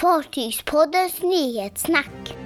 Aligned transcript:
Fartygspoddens 0.00 1.22
nyhetssnack. 1.22 2.36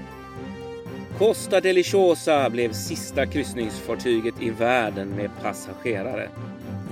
Costa 1.18 1.60
Deliciosa 1.60 2.50
blev 2.50 2.72
sista 2.72 3.26
kryssningsfartyget 3.26 4.34
i 4.40 4.50
världen 4.50 5.08
med 5.08 5.30
passagerare. 5.42 6.30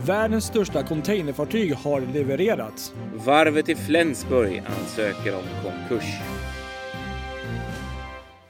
Världens 0.07 0.45
största 0.45 0.83
containerfartyg 0.83 1.75
har 1.75 2.01
levererats. 2.01 2.93
Varvet 3.15 3.69
i 3.69 3.75
Flensburg 3.75 4.63
ansöker 4.81 5.35
om 5.35 5.45
konkurs. 5.63 6.11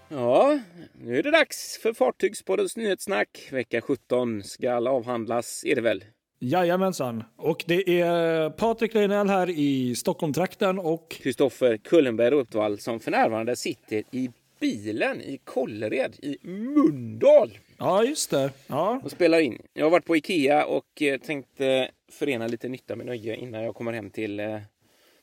Ja, 0.08 0.58
nu 0.94 1.18
är 1.18 1.22
det 1.22 1.30
dags 1.30 1.78
för 1.82 1.92
Fartygspoddens 1.92 2.76
nyhetssnack. 2.76 3.48
Vecka 3.50 3.80
17 3.80 4.42
ska 4.42 4.72
avhandlas, 4.72 5.64
är 5.64 5.74
det 5.74 5.80
väl? 5.80 6.04
Jajamensan. 6.42 7.24
Och 7.36 7.64
det 7.66 8.00
är 8.00 8.50
Patrik 8.50 8.94
Leinell 8.94 9.28
här 9.28 9.50
i 9.50 9.94
Stockholmtrakten 9.94 10.78
och 10.78 11.10
Kristoffer 11.10 11.76
Kullenberg 11.76 12.34
Uppvall 12.34 12.78
som 12.78 13.00
för 13.00 13.10
närvarande 13.10 13.56
sitter 13.56 14.02
i 14.10 14.30
bilen 14.60 15.20
i 15.20 15.38
Kållered 15.44 16.16
i 16.22 16.38
Mundal 16.48 17.58
Ja, 17.78 18.04
just 18.04 18.30
det. 18.30 18.50
Ja. 18.66 19.00
och 19.04 19.10
spelar 19.10 19.38
in. 19.38 19.58
Jag 19.72 19.86
har 19.86 19.90
varit 19.90 20.04
på 20.06 20.16
Ikea 20.16 20.64
och 20.66 21.02
eh, 21.02 21.18
tänkte 21.20 21.90
förena 22.12 22.46
lite 22.46 22.68
nytta 22.68 22.96
med 22.96 23.06
nöje 23.06 23.36
innan 23.36 23.62
jag 23.62 23.74
kommer 23.74 23.92
hem 23.92 24.10
till 24.10 24.40
eh, 24.40 24.58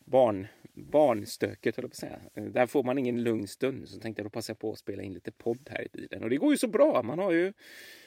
barn, 0.06 0.48
barnstöket, 0.78 1.76
höll 1.76 1.84
jag 1.84 1.92
på 1.92 1.94
att 1.94 1.96
säga. 1.96 2.20
Eh, 2.36 2.44
Där 2.44 2.66
får 2.68 2.84
man 2.84 2.98
ingen 2.98 3.24
lugn 3.24 3.48
stund, 3.48 3.90
så 3.90 4.00
tänkte 4.00 4.22
jag 4.22 4.26
då 4.26 4.30
passa 4.30 4.56
på 4.56 4.72
att 4.72 4.78
spela 4.80 5.04
in 5.04 5.14
lite 5.14 5.32
podd 5.32 5.70
här 5.70 5.82
i 5.82 5.88
bilen. 5.94 6.24
Och 6.24 6.30
det 6.30 6.38
går 6.38 6.52
ju 6.52 6.58
så 6.58 6.68
bra. 6.68 7.04
Man 7.04 7.20
har 7.20 7.32
ju, 7.32 7.54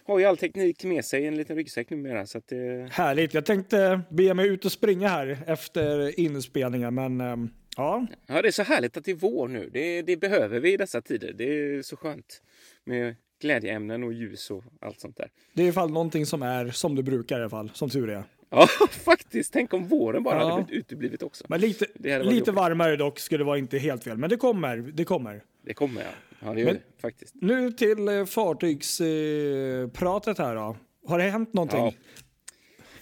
har 0.05 0.19
ju 0.19 0.25
all 0.25 0.37
teknik 0.37 0.85
med 0.85 1.05
sig 1.05 1.23
i 1.23 1.27
en 1.27 1.37
liten 1.37 1.57
ryggsäck 1.57 1.91
numera. 1.91 2.27
Så 2.27 2.39
att, 2.39 2.53
eh, 2.53 2.59
Härligt. 2.91 3.35
Jag 3.35 3.45
tänkte 3.47 4.01
be 4.11 4.35
mig 4.35 4.49
ut 4.49 4.65
och 4.65 4.73
springa 4.73 5.09
här 5.09 5.39
efter 5.47 6.21
inspelningen, 6.21 6.95
men 6.95 7.21
ehm, 7.21 7.49
ja. 7.77 8.07
Ja, 8.27 8.43
det 8.43 8.49
är 8.49 8.53
så 8.53 8.63
härligt 8.63 8.97
att 8.97 9.05
det 9.05 9.11
är 9.11 9.15
vår 9.15 9.49
nu. 9.49 9.71
Det, 9.73 10.03
det 10.03 10.17
behöver 10.17 10.61
vi 10.61 10.73
i 10.73 10.77
dessa 10.77 11.01
tider. 11.01 11.33
Det 11.33 11.45
är 11.45 11.83
så 11.83 11.97
skönt 11.97 12.43
med 12.85 13.17
glädjeämnen 13.41 14.05
och 14.05 14.13
ljus 14.13 14.51
och 14.51 14.65
allt 14.81 15.01
sånt 15.01 15.17
där. 15.17 15.31
Det 15.55 15.63
är 15.63 15.65
i 15.65 15.69
alla 15.69 15.75
fall 15.75 15.91
någonting 15.91 16.27
som 16.27 16.43
är 16.43 16.71
som 16.71 16.97
det 16.97 17.03
brukar 17.03 17.37
i 17.39 17.41
alla 17.41 17.51
fall, 17.51 17.71
som 17.75 17.91
tur 17.91 18.11
är. 18.11 18.25
Ja, 18.53 18.67
faktiskt. 18.91 19.53
Tänk 19.53 19.75
om 19.75 19.89
våren 19.89 20.23
bara 20.23 20.41
Ja. 20.41 20.51
hade 20.51 20.65
blivit 20.65 20.85
uteblivet 20.85 21.23
också. 21.23 21.45
Men 21.49 21.61
lite, 21.61 21.87
lite 22.23 22.53
varmare 22.53 22.97
dock 22.97 23.19
skulle 23.19 23.45
vara 23.45 23.59
inte 23.59 23.79
helt 23.79 24.05
fel. 24.05 24.17
Men 24.19 24.31
det 24.31 24.37
kommer, 24.37 24.77
det 24.77 25.05
kommer. 25.05 25.43
Det 25.65 25.75
kommer 25.75 26.03
jag. 26.03 26.11
Ja, 26.49 26.55
det 26.55 26.61
gör 26.61 26.67
Men- 26.67 26.75
det 26.75 26.83
faktiskt. 27.03 27.35
Nu 27.41 27.73
till 27.73 28.09
eh, 28.09 28.25
fartygspratet 28.25 30.39
här 30.39 30.55
då. 30.55 30.77
Har 31.07 31.19
det 31.19 31.25
hänt 31.25 31.53
någonting? 31.53 31.81
Ja. 31.85 31.93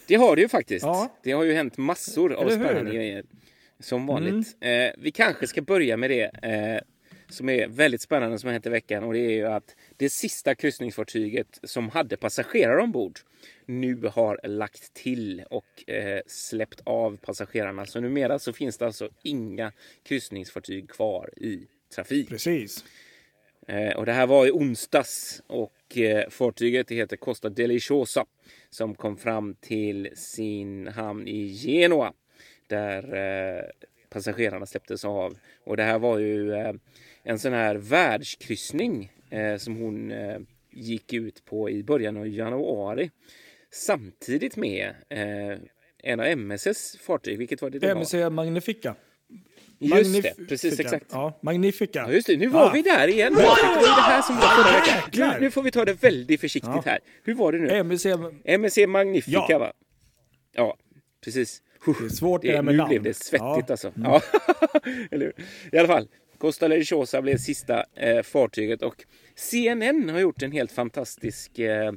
Det 0.06 0.14
har 0.14 0.36
det 0.36 0.42
ju 0.42 0.48
faktiskt. 0.48 0.84
Ja. 0.84 1.18
Det 1.22 1.32
har 1.32 1.44
ju 1.44 1.52
hänt 1.52 1.76
massor 1.76 2.32
av? 2.32 2.48
Mm. 2.50 2.64
spännande 2.64 2.94
grejer. 2.94 3.24
Som 3.80 4.06
vanligt. 4.06 4.56
Eh, 4.60 4.70
vi 4.98 5.10
kanske 5.10 5.46
ska 5.46 5.62
börja 5.62 5.96
med 5.96 6.10
det 6.10 6.22
eh, 6.42 6.80
som 7.28 7.48
är 7.48 7.68
väldigt 7.68 8.00
spännande 8.00 8.38
som 8.38 8.46
har 8.48 8.52
hänt 8.52 8.66
i 8.66 8.70
veckan. 8.70 9.04
Och 9.04 9.12
det 9.12 9.18
är 9.20 9.30
ju 9.30 9.46
att 9.46 9.76
det 9.96 10.10
sista 10.10 10.54
kryssningsfartyget 10.54 11.60
som 11.62 11.88
hade 11.90 12.16
passagerare 12.16 12.82
ombord 12.82 13.18
nu 13.68 14.10
har 14.12 14.40
lagt 14.44 14.94
till 14.94 15.44
och 15.50 15.90
eh, 15.90 16.20
släppt 16.26 16.80
av 16.84 17.16
passagerarna. 17.16 17.86
Så 17.86 18.00
numera 18.00 18.38
så 18.38 18.52
finns 18.52 18.78
det 18.78 18.86
alltså 18.86 19.08
inga 19.22 19.72
kryssningsfartyg 20.02 20.90
kvar 20.90 21.30
i 21.36 21.66
trafik. 21.94 22.28
Precis. 22.28 22.84
Eh, 23.66 23.96
och 23.96 24.06
det 24.06 24.12
här 24.12 24.26
var 24.26 24.46
i 24.46 24.50
onsdags 24.50 25.42
och 25.46 25.98
eh, 25.98 26.28
fartyget 26.28 26.90
heter 26.90 27.16
Costa 27.16 27.48
Deliciosa 27.48 28.26
som 28.70 28.94
kom 28.94 29.16
fram 29.16 29.54
till 29.54 30.08
sin 30.14 30.86
hamn 30.86 31.28
i 31.28 31.48
Genua 31.48 32.12
där 32.66 33.14
eh, 33.14 33.64
passagerarna 34.08 34.66
släpptes 34.66 35.04
av. 35.04 35.36
Och 35.64 35.76
det 35.76 35.82
här 35.82 35.98
var 35.98 36.18
ju 36.18 36.52
eh, 36.52 36.72
en 37.22 37.38
sån 37.38 37.52
här 37.52 37.74
världskryssning 37.74 39.12
eh, 39.30 39.56
som 39.56 39.76
hon 39.76 40.12
gick 40.70 41.12
ut 41.12 41.44
på 41.44 41.70
i 41.70 41.82
början 41.82 42.16
av 42.16 42.28
januari 42.28 43.10
samtidigt 43.72 44.56
med 44.56 44.88
eh, 45.08 45.58
en 46.02 46.20
av 46.20 46.26
MSS 46.26 46.96
fartyg. 47.00 47.38
Vilket 47.38 47.62
var 47.62 47.70
det? 47.70 47.78
det 47.78 47.86
var? 47.94 48.00
MC 48.00 48.30
Magnifica. 48.30 48.94
Just 49.80 49.94
Magnifica. 49.94 50.34
det, 50.38 50.44
precis 50.46 50.80
exakt. 50.80 51.06
Ja, 51.10 51.38
Magnifica. 51.42 51.98
Ja, 51.98 52.12
just 52.12 52.26
det. 52.26 52.36
Nu 52.36 52.46
var 52.46 52.66
Ah. 52.66 52.72
vi 52.72 52.82
där 52.82 53.08
igen. 53.08 53.34
Patrik. 53.34 53.56
Det 53.62 53.74
var 53.74 53.96
det 53.96 54.02
här 54.02 54.22
som 54.22 54.36
var. 54.36 55.32
Nu, 55.34 55.40
nu 55.40 55.50
får 55.50 55.62
vi 55.62 55.70
ta 55.70 55.84
det 55.84 55.92
väldigt 56.02 56.40
försiktigt 56.40 56.70
Ja. 56.74 56.82
här. 56.86 56.98
Hur 57.24 57.34
var 57.34 57.52
det 57.52 57.58
nu? 57.58 57.68
MC, 57.70 58.14
MSC 58.44 58.86
Magnifica, 58.86 59.46
Ja. 59.48 59.58
va? 59.58 59.72
Ja, 60.52 60.76
precis. 61.24 61.62
det 61.86 62.04
är 62.04 62.08
svårt 62.08 62.42
det 62.42 62.52
där 62.52 62.62
med 62.62 62.74
nu 62.74 62.78
namn. 62.78 62.88
blev 62.88 63.02
det 63.02 63.14
svettigt 63.14 63.40
Ja. 63.40 63.54
Mm. 63.54 63.64
alltså. 63.70 63.92
Ja. 63.96 64.22
Eller 65.10 65.26
hur? 65.26 65.34
I 65.72 65.78
alla 65.78 65.88
fall, 65.88 66.08
Costa 66.38 66.68
Lechosa 66.68 67.22
blev 67.22 67.36
sista 67.38 67.84
eh, 67.96 68.22
fartyget 68.22 68.82
och 68.82 69.04
CNN 69.36 70.08
har 70.08 70.18
gjort 70.20 70.42
en 70.42 70.52
helt 70.52 70.72
fantastisk 70.72 71.58
eh, 71.58 71.92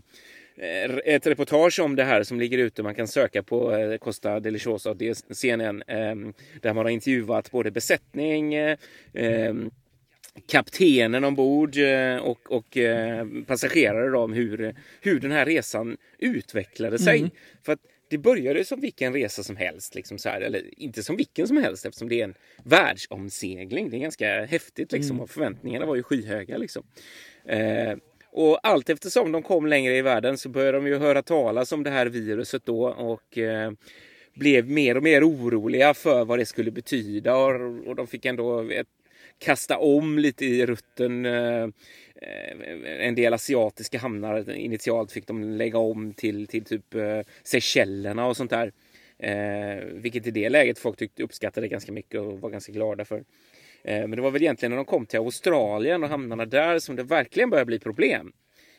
ett 1.06 1.28
reportage 1.28 1.80
om 1.80 1.96
det 1.96 2.04
här 2.04 2.24
som 2.24 2.40
ligger 2.40 2.58
ute. 2.58 2.84
Man 2.84 2.96
kan 2.96 3.08
söka 3.08 3.44
på 3.44 3.76
eh, 3.76 3.98
Costa 3.98 4.40
Deliciosa 4.40 4.94
det 4.94 5.10
är 5.10 5.34
CNN 5.34 5.84
eh, 5.88 6.16
där 6.62 6.74
man 6.74 6.86
har 6.86 6.90
intervjuat 6.90 7.52
både 7.52 7.72
besättning, 7.72 8.54
eh, 8.54 8.78
eh, 9.14 9.54
kaptenen 10.48 11.24
ombord 11.24 11.78
eh, 11.78 12.18
och, 12.18 12.52
och 12.52 12.78
eh, 12.78 13.28
passagerare 13.48 14.18
om 14.18 14.34
hur, 14.34 14.76
hur 15.02 15.20
den 15.20 15.32
här 15.32 15.46
resan 15.46 15.98
utvecklade 16.20 17.00
sig. 17.00 17.32
För 17.64 17.74
att 17.74 17.80
det 18.10 18.18
började 18.18 18.66
som 18.66 18.80
vilken 18.80 19.14
resa 19.14 19.44
som 19.44 19.56
helst, 19.56 19.96
liksom 19.96 20.18
så 20.18 20.30
här, 20.30 20.42
eller 20.42 20.80
inte 20.82 21.04
som 21.04 21.16
vilken 21.16 21.48
som 21.48 21.58
helst 21.58 21.86
eftersom 21.86 22.10
det 22.10 22.20
är 22.20 22.24
en 22.24 22.36
världsomsegling. 22.64 23.90
Det 23.90 23.98
är 23.98 24.00
ganska 24.00 24.46
häftigt 24.46 24.92
liksom, 24.92 25.20
och 25.20 25.30
förväntningarna 25.30 25.86
var 25.86 25.96
ju 25.96 26.04
skyhöga. 26.04 26.58
Liksom. 26.58 26.84
Eh, 27.46 27.96
och 28.32 28.60
allt 28.68 28.90
eftersom 28.90 29.32
de 29.32 29.44
kom 29.44 29.68
längre 29.68 29.98
i 29.98 30.02
världen 30.02 30.38
så 30.38 30.50
började 30.50 30.78
de 30.78 30.88
ju 30.88 30.98
höra 30.98 31.22
talas 31.22 31.72
om 31.72 31.84
det 31.84 31.90
här 31.90 32.06
viruset 32.06 32.66
då 32.66 32.88
och 32.88 33.38
eh, 33.38 33.72
blev 34.34 34.70
mer 34.70 34.98
och 34.98 35.04
mer 35.04 35.30
oroliga 35.30 35.94
för 35.94 36.26
vad 36.26 36.40
det 36.40 36.46
skulle 36.46 36.72
betyda 36.72 37.36
och, 37.36 37.88
och 37.88 37.96
de 37.96 38.08
fick 38.08 38.26
ändå 38.26 38.70
ett, 38.72 38.88
kasta 39.38 39.78
om 39.78 40.20
lite 40.20 40.46
i 40.46 40.66
rutten. 40.66 41.26
Eh, 41.26 41.68
en 43.00 43.16
del 43.16 43.34
asiatiska 43.34 44.00
hamnar 44.00 44.52
initialt 44.52 45.12
fick 45.12 45.28
de 45.28 45.44
lägga 45.44 45.80
om 45.80 46.14
till, 46.14 46.48
till 46.48 46.66
typ 46.66 46.96
eh, 46.96 47.20
Seychellerna 47.44 48.26
och 48.26 48.38
sånt 48.38 48.52
där. 48.52 48.72
Eh, 49.20 49.84
vilket 49.86 50.28
i 50.28 50.32
det 50.32 50.50
läget 50.50 50.80
folk 50.80 50.98
tyckte 50.98 51.24
uppskattade 51.24 51.68
ganska 51.68 51.92
mycket 51.92 52.22
och 52.22 52.42
var 52.42 52.50
ganska 52.50 52.72
glada 52.72 53.06
för. 53.06 53.24
Eh, 53.84 54.00
men 54.00 54.12
det 54.12 54.22
var 54.22 54.32
väl 54.32 54.42
egentligen 54.42 54.70
när 54.70 54.78
de 54.78 54.86
kom 54.86 55.06
till 55.06 55.20
Australien 55.20 56.04
och 56.04 56.10
hamnarna 56.10 56.46
där 56.46 56.80
som 56.80 56.96
det 56.96 57.04
verkligen 57.04 57.50
började 57.50 57.66
bli 57.66 57.80
problem. 57.80 58.34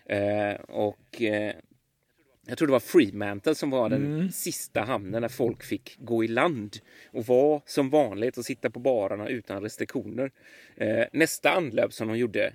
Eh, 0.06 0.54
och 0.68 1.22
eh, 1.22 1.54
jag 2.46 2.58
tror 2.58 2.68
det 2.68 2.72
var 2.72 2.80
Fremantle 2.80 3.54
som 3.54 3.70
var 3.70 3.88
den 3.88 4.32
sista 4.32 4.80
hamnen 4.80 5.22
där 5.22 5.28
folk 5.28 5.62
fick 5.62 5.96
gå 5.98 6.24
i 6.24 6.28
land 6.28 6.76
och 7.10 7.26
vara 7.26 7.60
som 7.66 7.90
vanligt 7.90 8.38
och 8.38 8.44
sitta 8.44 8.70
på 8.70 8.80
barerna 8.80 9.28
utan 9.28 9.62
restriktioner. 9.62 10.30
Eh, 10.76 11.04
nästa 11.12 11.50
anlöp 11.50 11.92
som 11.92 12.08
de 12.08 12.18
gjorde 12.18 12.52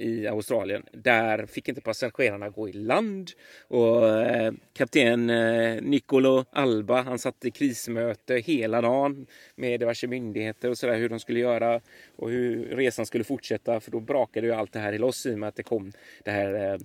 i 0.00 0.26
Australien, 0.26 0.82
där 0.92 1.46
fick 1.46 1.68
inte 1.68 1.80
passagerarna 1.80 2.48
gå 2.48 2.68
i 2.68 2.72
land 2.72 3.30
och 3.68 4.08
eh, 4.08 4.52
kapten 4.72 5.30
eh, 5.30 5.82
Nicolo 5.82 6.44
Alba, 6.50 7.02
han 7.02 7.18
satt 7.18 7.44
i 7.44 7.50
krismöte 7.50 8.34
hela 8.34 8.80
dagen 8.80 9.26
med 9.54 9.80
diverse 9.80 10.06
myndigheter 10.06 10.70
och 10.70 10.78
sådär 10.78 10.96
hur 10.96 11.08
de 11.08 11.20
skulle 11.20 11.40
göra 11.40 11.80
och 12.16 12.30
hur 12.30 12.76
resan 12.76 13.06
skulle 13.06 13.24
fortsätta 13.24 13.80
för 13.80 13.90
då 13.90 14.00
brakade 14.00 14.46
ju 14.46 14.52
allt 14.52 14.72
det 14.72 14.78
här 14.78 14.92
i 14.92 14.98
loss 14.98 15.26
i 15.26 15.34
och 15.34 15.38
med 15.38 15.48
att 15.48 15.56
det 15.56 15.62
kom 15.62 15.92
det 16.24 16.30
här 16.30 16.72
eh, 16.72 16.78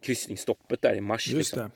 kryssningsstoppet 0.00 0.82
där 0.82 0.94
i 0.94 1.00
mars. 1.00 1.28
Just 1.28 1.56
liksom. 1.56 1.70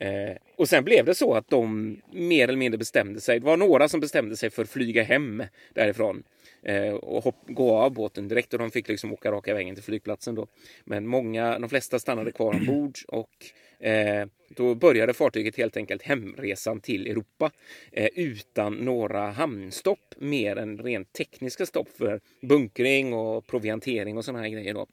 Eh, 0.00 0.36
och 0.56 0.68
sen 0.68 0.84
blev 0.84 1.04
det 1.04 1.14
så 1.14 1.34
att 1.34 1.50
de 1.50 1.96
mer 2.12 2.48
eller 2.48 2.58
mindre 2.58 2.78
bestämde 2.78 3.20
sig. 3.20 3.40
Det 3.40 3.46
var 3.46 3.56
några 3.56 3.88
som 3.88 4.00
bestämde 4.00 4.36
sig 4.36 4.50
för 4.50 4.62
att 4.62 4.70
flyga 4.70 5.02
hem 5.02 5.42
därifrån 5.74 6.16
eh, 6.16 6.22
Eh, 6.62 6.94
och 6.94 7.24
hopp, 7.24 7.36
gå 7.46 7.76
av 7.76 7.92
båten 7.92 8.28
direkt 8.28 8.52
och 8.52 8.58
de 8.58 8.70
fick 8.70 8.88
liksom 8.88 9.12
åka 9.12 9.32
raka 9.32 9.54
vägen 9.54 9.74
till 9.74 9.84
flygplatsen 9.84 10.34
då. 10.34 10.46
Men 10.84 11.06
många, 11.06 11.58
de 11.58 11.68
flesta 11.68 11.98
stannade 11.98 12.32
kvar 12.32 12.54
ombord 12.54 12.98
och 13.08 13.86
eh, 13.86 14.26
då 14.48 14.74
började 14.74 15.14
fartyget 15.14 15.56
helt 15.56 15.76
enkelt 15.76 16.02
hemresan 16.02 16.80
till 16.80 17.06
Europa 17.06 17.50
eh, 17.92 18.08
utan 18.14 18.74
några 18.74 19.30
hamnstopp 19.30 20.14
mer 20.18 20.56
än 20.56 20.78
rent 20.78 21.12
tekniska 21.12 21.66
stopp 21.66 21.88
för 21.88 22.20
bunkring 22.42 23.14
och 23.14 23.46
proviantering 23.46 24.16
och 24.16 24.24
sådana 24.24 24.42
här 24.42 24.48
grejer 24.48 24.74
då. 24.74 24.86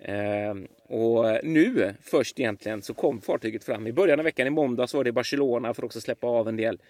Eh, 0.00 0.54
och 0.88 1.44
nu 1.44 1.94
först 2.02 2.40
egentligen 2.40 2.82
så 2.82 2.94
kom 2.94 3.20
fartyget 3.20 3.64
fram. 3.64 3.86
I 3.86 3.92
början 3.92 4.20
av 4.20 4.24
veckan 4.24 4.46
i 4.46 4.50
måndags 4.50 4.94
var 4.94 5.04
det 5.04 5.08
i 5.08 5.12
Barcelona 5.12 5.74
för 5.74 5.82
att 5.82 5.86
också 5.86 6.00
släppa 6.00 6.26
av 6.26 6.48
en 6.48 6.56
del 6.56 6.80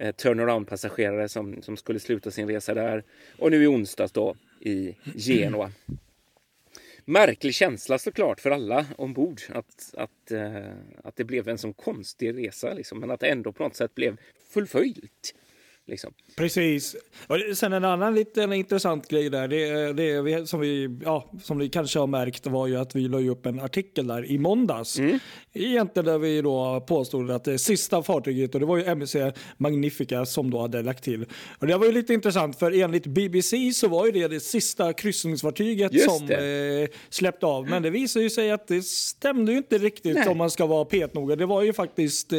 eh, 0.00 0.14
turnaround-passagerare 0.14 1.28
som, 1.28 1.62
som 1.62 1.76
skulle 1.76 2.00
sluta 2.00 2.30
sin 2.30 2.48
resa 2.48 2.74
där. 2.74 3.04
Och 3.38 3.50
nu 3.50 3.62
i 3.62 3.66
onsdags 3.66 4.12
då 4.12 4.36
i 4.60 4.96
Genua. 5.14 5.72
Märklig 7.04 7.54
känsla 7.54 7.98
såklart 7.98 8.40
för 8.40 8.50
alla 8.50 8.86
ombord 8.96 9.40
att, 9.48 9.94
att, 9.96 10.30
eh, 10.30 10.72
att 11.04 11.16
det 11.16 11.24
blev 11.24 11.48
en 11.48 11.58
sån 11.58 11.72
konstig 11.72 12.36
resa 12.36 12.74
liksom, 12.74 13.00
men 13.00 13.10
att 13.10 13.20
det 13.20 13.28
ändå 13.28 13.52
på 13.52 13.62
något 13.62 13.76
sätt 13.76 13.94
blev 13.94 14.16
fullföljt. 14.50 15.34
Liksom. 15.88 16.12
Precis. 16.36 16.96
Och 17.26 17.36
sen 17.54 17.72
en 17.72 17.84
annan 17.84 18.14
liten 18.14 18.52
intressant 18.52 19.08
grej 19.08 19.30
där, 19.30 19.48
det, 19.48 19.92
det 19.92 20.46
som, 20.48 20.60
vi, 20.60 20.98
ja, 21.04 21.30
som 21.42 21.58
vi 21.58 21.68
kanske 21.68 21.98
har 21.98 22.06
märkt 22.06 22.46
var 22.46 22.66
ju 22.66 22.76
att 22.76 22.96
vi 22.96 23.08
la 23.08 23.18
upp 23.18 23.46
en 23.46 23.60
artikel 23.60 24.06
där 24.06 24.30
i 24.30 24.38
måndags. 24.38 24.98
Mm. 24.98 25.18
Egentligen 25.52 26.06
där 26.06 26.18
vi 26.18 26.42
då 26.42 26.84
påstod 26.88 27.30
att 27.30 27.44
det 27.44 27.58
sista 27.58 28.02
fartyget, 28.02 28.54
och 28.54 28.60
det 28.60 28.66
var 28.66 28.76
ju 28.76 28.84
MSC 28.84 29.16
Magnifica 29.56 30.26
som 30.26 30.50
då 30.50 30.60
hade 30.60 30.82
lagt 30.82 31.04
till. 31.04 31.26
Och 31.58 31.66
det 31.66 31.76
var 31.76 31.86
ju 31.86 31.92
lite 31.92 32.14
intressant 32.14 32.58
för 32.58 32.82
enligt 32.82 33.06
BBC 33.06 33.72
så 33.72 33.88
var 33.88 34.06
ju 34.06 34.12
det 34.12 34.28
det 34.28 34.40
sista 34.40 34.92
kryssningsfartyget 34.92 35.92
Just 35.92 36.04
som 36.04 36.30
eh, 36.30 36.88
släppte 37.08 37.46
av. 37.46 37.68
Men 37.68 37.82
det 37.82 37.90
visade 37.90 38.22
ju 38.22 38.30
sig 38.30 38.50
att 38.50 38.68
det 38.68 38.82
stämde 38.82 39.52
ju 39.52 39.58
inte 39.58 39.78
riktigt 39.78 40.14
Nej. 40.14 40.28
om 40.28 40.38
man 40.38 40.50
ska 40.50 40.66
vara 40.66 40.84
petnoga. 40.84 41.36
Det 41.36 41.46
var 41.46 41.62
ju 41.62 41.72
faktiskt 41.72 42.32
eh, 42.32 42.38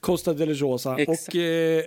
Costa 0.00 0.32
del 0.32 0.54
Rosa. 0.54 0.96
Exakt. 0.98 1.28
Och, 1.28 1.36
eh, 1.36 1.84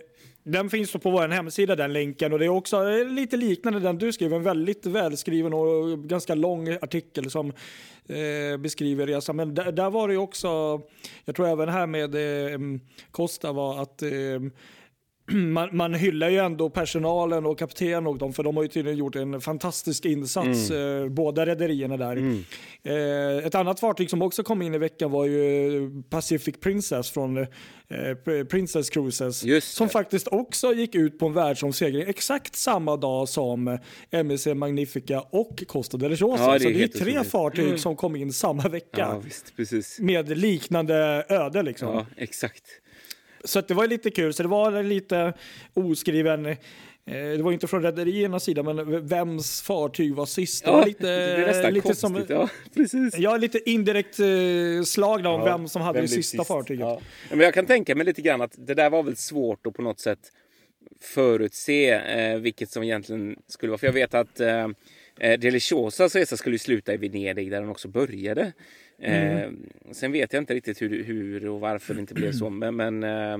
den 0.51 0.69
finns 0.69 0.92
på 0.92 1.12
vår 1.12 1.28
hemsida, 1.28 1.75
den 1.75 1.94
länken. 1.94 2.34
Och 2.34 2.40
det 2.40 2.46
är 2.46 2.50
också 2.50 2.90
eh, 2.90 3.06
lite 3.06 3.38
liknande 3.38 3.80
den 3.80 3.98
du 3.98 4.12
skrev. 4.12 4.34
En 4.34 4.44
väldigt 4.44 4.86
välskriven 4.86 5.54
och 5.54 6.00
ganska 6.00 6.36
lång 6.36 6.69
artikel 6.69 7.31
som 7.31 7.54
eh, 8.07 8.57
beskriver 8.60 9.07
resan. 9.07 9.36
Men 9.36 9.56
där, 9.56 9.72
där, 9.72 9.90
var 9.90 10.07
det 10.07 10.18
också, 10.18 10.81
jag 11.25 11.36
tror 11.36 11.48
även 11.48 11.69
här 11.69 11.88
med 11.88 12.16
eh, 12.16 12.60
Costa 13.12 13.51
var 13.51 13.81
att 13.81 14.01
eh, 14.01 14.10
man, 15.54 15.70
man 15.72 15.94
hyllar 15.94 16.30
ju 16.30 16.38
ändå 16.38 16.70
personalen 16.70 17.46
och 17.46 17.60
kaptenen 17.60 18.08
och 18.08 18.18
dem 18.18 18.34
för 18.34 18.44
de 18.44 18.56
har 18.56 18.64
ju 18.64 18.70
tydligen 18.70 18.98
gjort 18.98 19.16
en 19.16 19.42
fantastisk 19.42 20.06
insats, 20.06 20.70
mm. 20.70 21.04
eh, 21.04 21.10
båda 21.10 21.46
rederierna 21.46 21.98
där. 21.98 22.16
Mm. 22.16 22.44
Eh, 22.84 23.46
ett 23.46 23.56
annat 23.56 23.80
fartyg 23.80 24.10
som 24.10 24.22
också 24.22 24.44
kom 24.44 24.62
in 24.62 24.74
i 24.74 24.78
veckan 24.78 25.12
var 25.12 25.26
ju 25.26 25.92
Pacific 26.10 26.56
Princess 26.60 27.12
från 27.12 27.38
eh, 27.38 27.46
Princess 28.50 28.90
Cruises 28.90 29.46
som 29.76 29.90
faktiskt 29.90 30.28
också 30.28 30.74
gick 30.74 30.96
ut 30.96 31.20
på 31.20 31.26
en 31.26 31.34
världsomsegling 31.34 32.04
exakt 32.08 32.56
samma 32.56 32.98
dag 32.98 33.30
som 33.30 33.78
MSC 34.12 34.54
Magnifica 34.54 35.22
och 35.22 35.64
Costa 35.68 35.98
del 35.98 36.16
Rosa. 36.16 36.44
Ja, 36.44 36.54
det 36.54 36.60
Så 36.60 36.70
det 36.70 36.84
är 36.84 36.88
tre 36.88 37.12
otroligt. 37.12 37.31
fartyg 37.31 37.66
mm. 37.66 37.78
som 37.78 37.96
kom 37.96 38.16
in 38.16 38.34
samma 38.34 38.64
vecka 38.64 38.88
ja, 38.98 39.22
visst, 39.56 40.00
med 40.00 40.38
liknande 40.38 41.26
öde. 41.30 41.64
Liksom. 41.64 41.88
Ja, 41.88 42.06
exakt. 42.18 42.64
Så 43.44 43.62
det 43.62 43.74
var 43.74 43.88
lite 43.88 44.12
kul. 44.12 44.34
Så 44.34 44.44
det 44.44 44.50
var 44.50 44.84
lite 44.84 45.34
oskriven 45.74 46.46
eh, 46.46 46.58
det 47.06 47.42
var 47.42 47.52
inte 47.52 47.68
från 47.68 47.82
rederiernas 47.82 48.44
sida, 48.44 48.64
men 48.64 49.08
vems 49.08 49.62
fartyg 49.62 50.16
var 50.16 50.26
sist? 50.26 50.64
Ja, 50.66 50.72
det 50.72 50.78
var 50.78 50.86
lite, 50.86 51.38
det 51.38 51.48
nästan 51.48 51.74
lite 51.74 51.88
konstigt. 51.88 52.00
Som, 52.00 52.26
ja, 52.30 52.50
precis. 52.76 53.18
Ja, 53.18 53.38
lite 53.38 53.70
indirekt 53.70 54.20
eh, 54.20 54.84
slag 54.86 55.20
om 55.20 55.26
ja, 55.26 55.46
vem 55.46 55.68
som 55.68 55.82
hade 55.82 56.00
vem 56.00 56.06
det 56.06 56.08
sista 56.08 56.38
sist? 56.38 56.48
fartyget. 56.48 56.80
Ja. 56.80 57.02
Men 57.30 57.40
jag 57.40 57.54
kan 57.54 57.66
tänka 57.66 57.96
mig 57.96 58.06
lite 58.06 58.22
grann 58.22 58.42
att 58.42 58.56
det 58.58 58.74
där 58.74 58.90
var 58.90 59.04
väl 59.04 59.16
svårt 59.16 59.68
att 59.68 59.74
på 59.74 59.82
något 59.82 60.00
sätt 60.00 60.32
förutse 61.02 61.90
eh, 61.90 62.40
vilket 62.40 62.70
som 62.70 62.84
egentligen 62.84 63.36
skulle 63.48 63.70
vara. 63.70 63.78
För 63.78 63.88
jag 63.88 63.94
vet 63.94 64.14
att 64.14 64.40
eh, 64.40 64.68
eh 65.20 65.40
Deliciosas 65.40 66.16
resa 66.16 66.38
skulle 66.38 66.60
sluta 66.60 66.94
i 66.94 66.98
Venedig 66.98 67.52
där 67.52 67.62
den 67.62 67.70
också 67.70 67.88
började. 67.88 68.54
Mm. 69.01 69.38
Eh, 69.86 69.92
sen 69.92 70.12
vet 70.12 70.34
jag 70.34 70.42
inte 70.42 70.54
riktigt 70.54 70.81
hur, 70.81 71.04
hur 71.04 71.48
och 71.48 71.60
varför 71.60 71.94
det 71.94 72.00
inte 72.00 72.13
blev 72.13 72.31
så. 72.31 72.50
Men, 72.50 72.75
men 72.75 73.04
eh, 73.04 73.38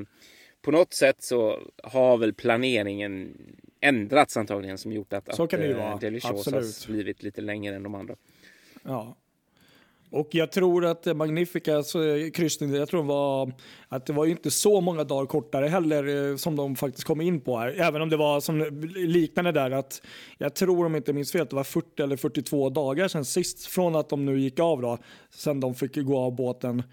på 0.62 0.72
något 0.72 0.94
sätt 0.94 1.24
så 1.24 1.60
har 1.84 2.18
väl 2.18 2.34
planeringen 2.34 3.38
ändrats 3.82 4.38
antagligen 4.38 4.78
som 4.78 4.92
gjort 4.92 5.14
att, 5.14 5.36
så 5.36 5.48
kan 5.48 5.60
det 5.60 5.66
ju 5.66 5.72
eh, 5.72 5.78
vara. 5.78 5.98
Deliciosas 5.98 6.88
blivit 6.88 7.24
lite 7.24 7.42
längre 7.42 7.76
än 7.76 7.84
de 7.84 7.96
andra. 7.96 8.16
Ja. 8.84 9.16
Och 10.12 10.28
jag 10.32 10.52
tror 10.52 10.86
att 10.86 11.18
Magnificas 11.18 11.96
eh, 11.96 12.30
kryssning, 12.30 12.74
jag 12.74 12.90
tror 12.90 13.04
var 13.04 13.52
att 13.88 14.06
det 14.06 14.14
var 14.14 14.26
inte 14.26 14.52
så 14.52 14.82
många 14.82 15.04
dagar 15.04 15.26
kortare 15.26 15.68
heller 15.68 16.32
eh, 16.32 16.36
som 16.36 16.56
de 16.56 16.76
faktiskt 16.76 17.08
kom 17.08 17.22
in 17.22 17.42
på 17.42 17.58
här. 17.58 17.76
Även 17.78 18.02
om 18.02 18.10
det 18.10 18.18
var 18.18 18.40
som 18.40 18.60
liknande 18.96 19.52
där 19.52 19.72
att 19.72 20.02
jag 20.38 20.56
tror 20.56 20.86
om 20.86 20.94
jag 20.94 21.00
inte 21.00 21.14
minns 21.14 21.32
fel 21.32 21.42
att 21.42 21.50
det 21.50 21.56
var 21.56 21.64
40 21.64 22.04
eller 22.04 22.18
42 22.18 22.70
dagar 22.70 23.08
sedan 23.08 23.26
sist 23.26 23.66
från 23.66 23.96
att 23.96 24.10
de 24.10 24.26
nu 24.26 24.40
gick 24.40 24.60
av 24.60 24.82
då. 24.82 24.98
Sen 25.30 25.60
de 25.60 25.76
fick 25.76 25.96
gå 25.96 26.18
av 26.18 26.36
båten 26.36 26.84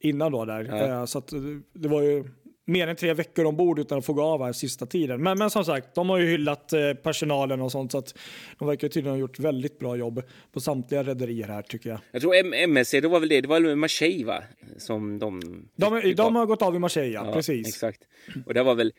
innan 0.00 0.32
då 0.32 0.44
där. 0.44 0.64
Ja. 0.64 0.76
Eh, 0.76 1.04
så 1.04 1.18
att 1.18 1.32
det 1.72 1.88
var 1.88 2.02
ju 2.02 2.24
mer 2.64 2.88
än 2.88 2.96
tre 2.96 3.14
veckor 3.14 3.44
ombord 3.44 3.78
utan 3.78 3.98
att 3.98 4.06
få 4.06 4.12
gå 4.12 4.22
av 4.22 4.44
här 4.44 4.52
sista 4.52 4.86
tiden. 4.86 5.22
Men, 5.22 5.38
men 5.38 5.50
som 5.50 5.64
sagt, 5.64 5.94
de 5.94 6.10
har 6.10 6.18
ju 6.18 6.26
hyllat 6.26 6.72
eh, 6.72 6.94
personalen 6.94 7.60
och 7.60 7.72
sånt 7.72 7.92
så 7.92 7.98
att 7.98 8.18
de 8.58 8.68
verkar 8.68 8.88
tydligen 8.88 9.10
ha 9.10 9.20
gjort 9.20 9.38
väldigt 9.38 9.78
bra 9.78 9.96
jobb 9.96 10.22
på 10.52 10.60
samtliga 10.60 11.02
rederier 11.02 11.48
här 11.48 11.62
tycker 11.62 11.90
jag. 11.90 11.98
Jag 12.12 12.22
tror 12.22 12.34
MSC, 12.54 13.00
det 13.00 13.08
var 13.08 13.20
väl 13.20 13.28
det, 13.28 13.40
det 13.40 13.48
var 13.48 13.74
Marseille 13.74 14.24
va? 14.24 14.42
Som 14.78 15.18
de... 15.18 15.40
De, 15.76 16.14
de 16.14 16.36
har 16.36 16.46
gått 16.46 16.62
av 16.62 16.76
i 16.76 16.78
Marseille, 16.78 17.14
ja, 17.14 17.32
precis. 17.32 17.68
Exakt. 17.68 18.00
Och 18.46 18.54
det 18.54 18.62
var 18.62 18.74
väl 18.74 18.92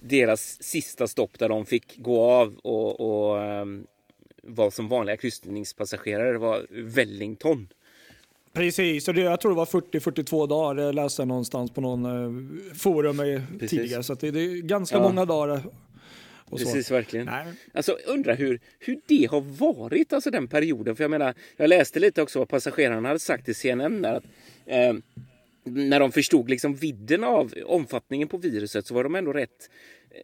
deras 0.00 0.62
sista 0.62 1.06
stopp 1.06 1.38
där 1.38 1.48
de 1.48 1.66
fick 1.66 1.98
gå 1.98 2.20
av 2.20 2.56
och, 2.56 3.00
och 3.00 3.38
um, 3.62 3.86
var 4.42 4.70
som 4.70 4.88
vanliga 4.88 5.16
kryssningspassagerare 5.16 6.38
var 6.38 6.66
Wellington. 6.70 7.68
Precis, 8.52 9.08
och 9.08 9.14
det, 9.14 9.20
jag 9.20 9.40
tror 9.40 9.50
det 9.50 9.56
var 9.56 9.64
40-42 9.64 10.48
dagar, 10.48 10.82
jag 10.82 10.94
läste 10.94 11.24
någonstans 11.24 11.70
på 11.70 11.80
någon 11.80 12.04
eh, 12.04 12.74
forum 12.74 13.16
Precis. 13.58 13.70
tidigare. 13.70 14.02
Så 14.02 14.14
det, 14.14 14.30
det, 14.30 14.40
är 14.40 14.56
ganska 14.62 14.96
ja. 14.96 15.02
många 15.02 15.24
dagar. 15.24 15.62
Precis, 16.50 16.86
så. 16.86 16.94
verkligen. 16.94 17.26
Nej. 17.26 17.46
Alltså 17.74 17.96
undrar 18.06 18.36
hur, 18.36 18.60
hur 18.78 19.00
det 19.06 19.28
har 19.30 19.40
varit, 19.40 20.12
alltså 20.12 20.30
den 20.30 20.48
perioden. 20.48 20.96
För 20.96 21.04
jag 21.04 21.10
menar, 21.10 21.34
jag 21.56 21.68
läste 21.68 22.00
lite 22.00 22.22
också 22.22 22.38
vad 22.38 22.48
passagerarna 22.48 23.08
hade 23.08 23.20
sagt 23.20 23.44
till 23.44 23.54
CNN 23.54 24.02
där 24.02 24.14
att 24.14 24.24
eh, 24.66 24.94
när 25.64 26.00
de 26.00 26.12
förstod 26.12 26.50
liksom 26.50 26.74
vidden 26.74 27.24
av 27.24 27.54
omfattningen 27.66 28.28
på 28.28 28.36
viruset 28.36 28.86
så 28.86 28.94
var 28.94 29.04
de 29.04 29.14
ändå 29.14 29.32
rätt 29.32 29.70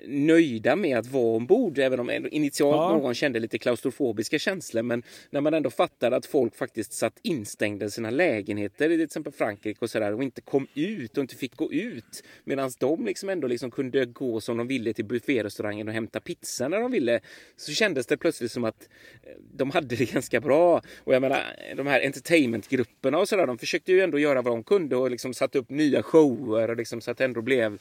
nöjda 0.07 0.77
med 0.77 0.99
att 0.99 1.07
vara 1.07 1.37
ombord. 1.37 1.79
Även 1.79 2.01
om 2.01 2.11
initialt 2.31 2.77
ja. 2.77 2.93
någon 2.93 3.15
kände 3.15 3.41
lite 3.41 3.59
klaustrofobiska 3.59 4.39
känslor. 4.39 4.83
Men 4.83 5.03
när 5.31 5.41
man 5.41 5.55
ändå 5.55 5.71
fattade 5.71 6.17
att 6.17 6.27
folk 6.27 6.57
faktiskt 6.57 6.93
satt 6.93 7.19
instängda 7.23 7.87
i 7.87 7.91
sina 7.91 8.11
lägenheter 8.11 8.91
i 8.91 8.97
till 8.97 9.05
exempel 9.05 9.33
Frankrike 9.33 9.79
och 9.81 9.91
sådär 9.91 10.15
och 10.15 10.23
inte 10.23 10.41
kom 10.41 10.67
ut 10.75 11.17
och 11.17 11.23
inte 11.23 11.35
fick 11.35 11.57
gå 11.57 11.73
ut. 11.73 12.25
Medan 12.45 12.71
de 12.79 13.07
liksom 13.07 13.29
ändå 13.29 13.47
liksom 13.47 13.71
kunde 13.71 14.07
gå 14.07 14.41
som 14.41 14.57
de 14.57 14.67
ville 14.67 14.93
till 14.93 15.05
bufférestaurangen 15.05 15.89
och 15.89 15.95
hämta 15.95 16.21
pizza 16.21 16.69
när 16.69 16.81
de 16.81 16.91
ville. 16.91 17.21
Så 17.57 17.73
kändes 17.73 18.07
det 18.07 18.17
plötsligt 18.17 18.53
som 18.53 18.65
att 18.65 18.89
eh, 19.23 19.33
de 19.53 19.71
hade 19.71 19.97
det 19.97 20.13
ganska 20.13 20.41
bra. 20.41 20.83
Och 21.05 21.15
jag 21.15 21.23
menar 21.23 21.43
de 21.77 21.87
här 21.87 22.01
entertainmentgrupperna 22.01 23.19
och 23.19 23.29
sådär. 23.29 23.47
De 23.47 23.59
försökte 23.59 23.93
ju 23.93 24.01
ändå 24.01 24.19
göra 24.19 24.43
vad 24.43 24.53
de 24.53 24.63
kunde 24.63 24.97
och 24.97 25.11
liksom 25.11 25.35
satte 25.35 25.59
upp 25.59 25.71
nya 25.71 26.03
shower 26.03 26.71
och 26.71 26.77
liksom 26.77 27.01
så 27.01 27.11
att 27.11 27.19
det 27.19 27.25
ändå 27.25 27.43
blev 27.43 27.79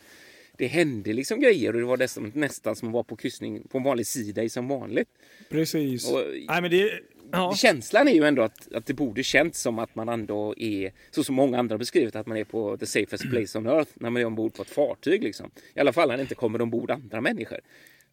det 0.58 0.68
hände 0.68 1.14
liksom 1.14 1.40
grejer 1.40 1.74
och 1.74 1.80
det 1.80 1.86
var 1.86 1.98
nästan, 1.98 2.32
nästan 2.36 2.76
som 2.76 2.88
att 2.88 2.94
vara 2.94 3.04
på 3.04 3.16
kryssning 3.16 3.68
på 3.68 3.78
en 3.78 3.84
vanlig 3.84 4.08
sida 4.08 4.50
som 4.50 4.68
vanligt. 4.68 5.10
Precis. 5.50 6.12
Och, 6.12 6.24
Nej, 6.48 6.62
men 6.62 6.72
det, 6.72 6.92
ja. 7.32 7.56
Känslan 7.56 8.08
är 8.08 8.14
ju 8.14 8.24
ändå 8.24 8.42
att, 8.42 8.74
att 8.74 8.86
det 8.86 8.94
borde 8.94 9.24
känts 9.24 9.62
som 9.62 9.80
att 9.80 9.96
man 9.96 10.10
ändå 10.10 10.56
är, 10.58 10.92
så 11.12 11.24
som 11.24 11.36
många 11.36 11.60
andra 11.60 11.78
beskrivit, 11.78 12.16
att 12.16 12.28
man 12.28 12.38
är 12.38 12.44
på 12.44 12.78
the 12.78 12.86
safest 12.86 13.30
place 13.30 13.58
on 13.58 13.68
earth 13.68 13.92
när 13.94 14.10
man 14.10 14.22
är 14.22 14.26
ombord 14.26 14.54
på 14.54 14.62
ett 14.62 14.70
fartyg. 14.70 15.24
Liksom. 15.24 15.52
I 15.74 15.80
alla 15.80 15.94
fall 15.94 16.08
när 16.08 16.18
det 16.18 16.22
inte 16.22 16.36
kommer 16.36 16.62
ombord 16.62 16.92
andra 16.92 17.22
människor. 17.22 17.60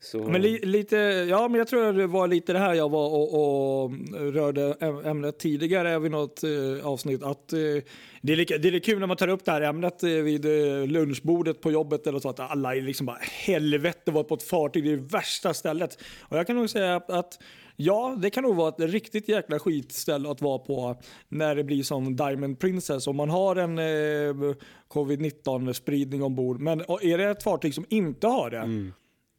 Så... 0.04 0.18
Men 0.18 0.42
li, 0.42 0.58
lite, 0.62 0.96
ja, 1.30 1.48
men 1.48 1.58
jag 1.58 1.68
tror 1.68 1.92
det 1.92 2.06
var 2.06 2.28
lite 2.28 2.52
det 2.52 2.58
här 2.58 2.74
jag 2.74 2.88
var 2.88 3.08
och, 3.08 3.84
och 3.84 3.92
rörde 4.34 4.74
ämnet 5.04 5.38
tidigare 5.38 5.98
vid 5.98 6.10
något 6.10 6.42
eh, 6.44 6.86
avsnitt. 6.86 7.22
Att, 7.22 7.52
eh, 7.52 7.58
det, 8.22 8.32
är 8.32 8.36
lika, 8.36 8.58
det 8.58 8.68
är 8.68 8.78
kul 8.78 9.00
när 9.00 9.06
man 9.06 9.16
tar 9.16 9.28
upp 9.28 9.44
det 9.44 9.52
här 9.52 9.60
ämnet 9.60 10.02
eh, 10.02 10.10
vid 10.10 10.44
eh, 10.44 10.86
lunchbordet 10.86 11.60
på 11.60 11.72
jobbet 11.72 12.06
eller 12.06 12.18
så 12.18 12.28
att 12.28 12.40
alla 12.40 12.76
är 12.76 12.80
liksom 12.80 13.06
bara 13.06 13.18
helvete 13.46 14.10
var 14.10 14.22
på 14.22 14.34
ett 14.34 14.42
fartyg, 14.42 14.84
det 14.84 14.92
är 14.92 14.96
det 14.96 15.02
värsta 15.02 15.54
stället. 15.54 15.98
Och 16.20 16.38
jag 16.38 16.46
kan 16.46 16.56
nog 16.56 16.70
säga 16.70 16.96
att, 16.96 17.10
att 17.10 17.38
Ja, 17.76 18.16
det 18.22 18.30
kan 18.30 18.44
nog 18.44 18.56
vara 18.56 18.68
ett 18.68 18.80
riktigt 18.80 19.28
jäkla 19.28 19.58
skitställe 19.58 20.30
att 20.30 20.42
vara 20.42 20.58
på 20.58 20.96
när 21.28 21.56
det 21.56 21.64
blir 21.64 21.82
som 21.82 22.16
Diamond 22.16 22.58
Princess. 22.58 23.06
Om 23.06 23.16
man 23.16 23.30
har 23.30 23.56
en 23.56 23.78
eh, 23.78 24.54
covid-19 24.88 25.72
spridning 25.72 26.22
ombord. 26.22 26.60
Men 26.60 26.80
är 26.80 27.18
det 27.18 27.24
ett 27.24 27.42
fartyg 27.42 27.74
som 27.74 27.84
inte 27.88 28.26
har 28.26 28.50
det, 28.50 28.58
mm 28.58 28.92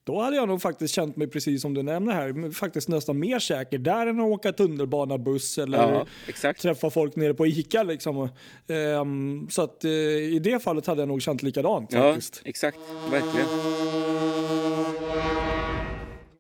då 0.06 0.22
hade 0.22 0.36
jag 0.36 0.48
nog 0.48 0.62
faktiskt 0.62 0.94
känt 0.94 1.16
mig 1.16 1.28
precis 1.28 1.62
som 1.62 1.74
du 1.74 1.84
nämner 1.84 2.14
här, 2.14 2.52
faktiskt 2.52 2.88
nästan 2.88 3.20
mer 3.20 3.40
säker 3.40 3.78
där 3.78 4.08
än 4.08 4.20
att 4.20 4.26
åka 4.26 4.52
tunnelbana, 4.52 5.18
buss 5.18 5.58
eller 5.58 6.06
ja, 6.44 6.54
träffa 6.54 6.90
folk 6.90 7.16
nere 7.16 7.34
på 7.34 7.48
ICA. 7.48 7.84
Liksom. 7.84 8.30
Um, 8.68 9.48
så 9.50 9.62
att 9.62 9.86
uh, 9.86 9.92
i 9.92 10.40
det 10.40 10.60
fallet 10.60 10.88
hade 10.88 11.02
jag 11.02 11.08
nog 11.08 11.22
känt 11.22 11.44
likadant. 11.44 11.94
Ja, 11.94 12.14
faktiskt. 12.14 12.42
exakt. 12.46 12.78
Verkligen. 13.12 13.48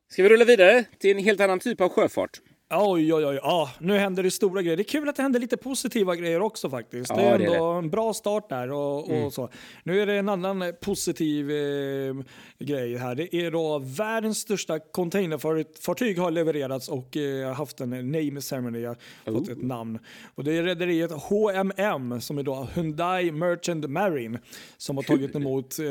Ska 0.09 0.23
vi 0.23 0.29
rulla 0.29 0.45
vidare 0.45 0.83
till 0.99 1.17
en 1.17 1.23
helt 1.23 1.41
annan 1.41 1.59
typ 1.59 1.81
av 1.81 1.89
sjöfart? 1.89 2.41
Oj, 2.69 3.13
oj, 3.13 3.25
oj. 3.25 3.39
Ja, 3.41 3.69
nu 3.79 3.97
händer 3.97 4.23
det 4.23 4.31
stora 4.31 4.61
grejer. 4.61 4.77
Det 4.77 4.81
är 4.81 4.83
kul 4.83 5.09
att 5.09 5.15
det 5.15 5.21
händer 5.21 5.39
lite 5.39 5.57
positiva 5.57 6.15
grejer 6.15 6.41
också 6.41 6.69
faktiskt. 6.69 7.09
Ja, 7.09 7.15
det 7.15 7.21
är 7.23 7.33
ändå 7.33 7.51
det 7.51 7.57
är 7.57 7.73
det. 7.73 7.77
en 7.77 7.89
bra 7.89 8.13
start 8.13 8.49
där 8.49 8.71
och, 8.71 9.03
och 9.03 9.09
mm. 9.09 9.31
så. 9.31 9.49
Nu 9.83 10.01
är 10.01 10.05
det 10.05 10.13
en 10.13 10.29
annan 10.29 10.73
positiv 10.81 11.51
eh, 11.51 12.15
grej 12.59 12.97
här. 12.97 13.15
Det 13.15 13.35
är 13.35 13.51
då 13.51 13.79
världens 13.79 14.37
största 14.37 14.79
containerfartyg 14.79 16.19
har 16.19 16.31
levererats 16.31 16.89
och 16.89 17.17
eh, 17.17 17.53
haft 17.53 17.81
en 17.81 17.89
name 17.89 18.41
ceremony, 18.41 18.87
fått 19.25 19.49
ett 19.49 19.63
namn. 19.63 19.99
Och 20.35 20.43
det 20.43 20.57
är 20.57 20.63
rederiet 20.63 21.11
HMM 21.11 22.21
som 22.21 22.37
är 22.37 22.43
då 22.43 22.67
Hyundai 22.75 23.31
Merchant 23.31 23.89
Marine 23.89 24.39
som 24.77 24.97
har 24.97 25.03
tagit 25.03 25.35
emot 25.35 25.79
eh, 25.79 25.85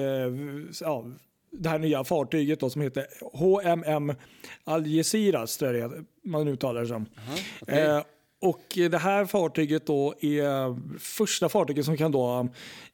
ja, 0.81 1.07
det 1.51 1.69
här 1.69 1.79
nya 1.79 2.05
fartyget 2.05 2.61
då, 2.61 2.71
som 2.71 2.83
heter 2.83 3.07
HMM 3.21 4.15
Algeciras, 4.65 5.57
tror 5.57 5.75
jag 5.75 6.05
man 6.25 6.49
uttalar 6.49 6.81
det 6.81 6.87
som. 6.87 7.07
okay. 7.61 7.81
Eh, 7.81 8.03
och 8.41 8.63
det 8.91 8.99
här 8.99 9.27
fartyget 9.27 9.87
då 9.87 10.15
är 10.21 10.99
första 10.99 11.49
fartyget 11.49 11.85
som 11.85 11.97
kan 11.97 12.13
då, 12.13 12.49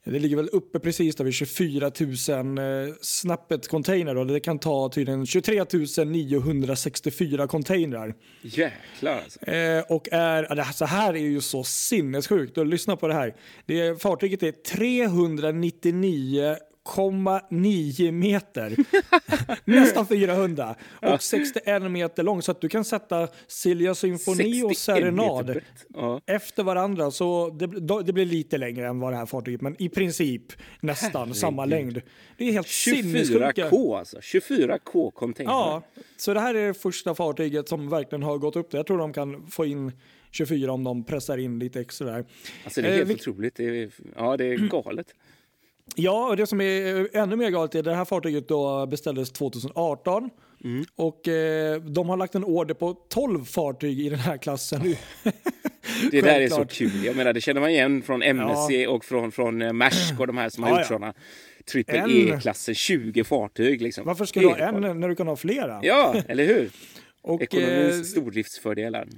det 0.05 0.19
ligger 0.19 0.37
väl 0.37 0.49
uppe 0.53 0.79
precis 0.79 1.17
där 1.17 1.25
vid 1.25 1.35
24 1.35 1.91
000 2.29 2.59
eh, 2.59 2.95
snappet 3.01 3.69
container 3.69 4.15
då. 4.15 4.25
Det 4.25 4.41
kan 4.41 4.59
ta 4.59 4.89
tydligen 4.89 5.27
23 5.27 5.65
964 6.05 7.47
containrar. 7.47 8.15
Jäklar 8.43 9.21
alltså. 9.25 9.45
Eh, 9.45 9.83
och 9.89 10.09
är, 10.13 10.55
det 10.55 10.63
här- 10.63 10.73
så 10.73 10.85
här 10.85 11.15
är 11.15 11.19
ju 11.19 11.41
så 11.41 11.65
sinnessjukt. 11.65 12.57
Lyssna 12.57 12.97
på 12.97 13.09
det 13.09 13.15
här. 13.15 13.35
Det 13.67 13.81
är, 13.81 13.95
fartyget 13.95 14.43
är 14.43 14.53
399,9 16.97 18.11
meter. 18.13 18.77
Nästan 19.65 20.07
400. 20.07 20.75
Och 21.03 21.23
61 21.23 21.83
meter 21.91 22.23
lång. 22.23 22.43
Så 22.43 22.51
att 22.51 22.61
du 22.61 22.69
kan 22.69 22.85
sätta 22.85 23.29
Silja 23.47 23.95
symfoni 23.95 24.63
och 24.63 24.77
61 24.77 25.15
meter 25.15 25.25
serenad. 25.35 25.61
Ja. 25.95 26.21
efter 26.27 26.63
varandra. 26.63 27.11
Så 27.11 27.51
det, 27.51 27.67
det 28.05 28.13
blir 28.13 28.25
lite 28.27 28.59
längre 28.59 28.87
än 28.87 29.01
vad 29.01 29.13
det 29.13 29.17
här 29.17 29.27
fartyget 29.27 29.61
Men 29.61 29.83
i 29.83 29.89
princip 29.89 30.43
nästan 30.81 31.35
samma 31.35 31.65
längd. 31.65 32.03
Det 32.37 32.49
är 32.49 32.53
helt 32.53 32.69
sinnessjuka. 32.69 33.53
24K 33.71 33.99
alltså. 33.99 34.19
24K 34.19 35.11
container. 35.11 35.53
Ja, 35.53 35.83
så 36.17 36.35
det 36.35 36.41
här 36.41 36.55
är 36.55 36.67
det 36.67 36.75
första 36.75 37.15
fartyget 37.15 37.69
som 37.69 37.89
verkligen 37.89 38.23
har 38.23 38.39
gått 38.39 38.57
upp. 38.57 38.73
Jag 38.75 38.87
tror 38.87 38.99
de 38.99 39.13
kan 39.13 39.47
få 39.47 39.67
in 39.67 39.93
24 40.31 40.73
om 40.73 40.85
de 40.85 41.05
pressar 41.05 41.39
in 41.39 41.59
lite 41.59 41.81
extra 41.81 42.07
där. 42.13 42.25
Alltså 42.65 42.83
det 42.83 42.89
är 42.89 42.93
Eh, 42.93 42.97
helt 42.99 43.11
vi- 43.11 43.15
otroligt. 43.15 43.55
Det 43.57 43.65
är, 43.83 43.91
ja, 44.17 44.37
det 44.37 44.45
är 44.45 44.57
galet. 44.57 45.07
Ja, 45.97 46.29
och 46.29 46.37
det 46.37 46.47
som 46.47 46.61
är 46.61 47.17
ännu 47.17 47.37
mer 47.37 47.51
galet 47.51 47.75
är 47.75 47.79
att 47.79 47.85
det 47.85 47.95
här 47.95 48.05
fartyget 48.05 48.49
då 48.49 48.87
beställdes 48.87 49.31
2018 49.31 50.31
Mm. 50.65 50.85
och 50.97 51.29
eh, 51.29 51.81
de 51.81 52.09
har 52.09 52.17
lagt 52.17 52.35
en 52.35 52.45
order 52.45 52.75
på 52.75 52.95
12 53.09 53.45
fartyg 53.45 54.01
i 54.01 54.09
den 54.09 54.19
här 54.19 54.37
klassen. 54.37 54.81
Det 56.11 56.21
där 56.21 56.41
är 56.41 56.49
så 56.49 56.65
kul. 56.65 57.05
Jag 57.05 57.17
menar, 57.17 57.33
det 57.33 57.41
känner 57.41 57.61
man 57.61 57.71
igen 57.71 58.03
från 58.03 58.23
MSC 58.23 58.87
och 58.89 59.05
från, 59.05 59.33
från 59.33 59.63
eh, 59.63 59.73
Maersk 59.73 60.21
och 60.21 60.27
de 60.27 60.37
här 60.39 60.49
som 60.49 60.63
har 60.63 60.71
Ja, 60.71 60.77
gjort 60.77 60.87
ja. 60.91 60.97
sådana 60.97 61.15
triple 61.73 61.99
En- 61.99 62.11
E-klasser, 62.11 62.75
20 62.75 63.25
fartyg. 63.25 63.83
Liksom. 63.83 64.07
Varför 64.07 64.25
ska 64.25 64.41
du 64.41 64.47
ha 64.49 64.57
en 64.57 65.01
när 65.01 65.09
du 65.09 65.15
kan 65.15 65.27
ha 65.29 65.37
flera? 65.37 65.81
Ja, 65.83 66.15
eller 66.29 66.45
hur? 66.47 66.71
och, 67.23 67.43
Ekonomins 67.43 67.97
eh, 67.97 68.03
stordriftsfördelar. 68.03 69.09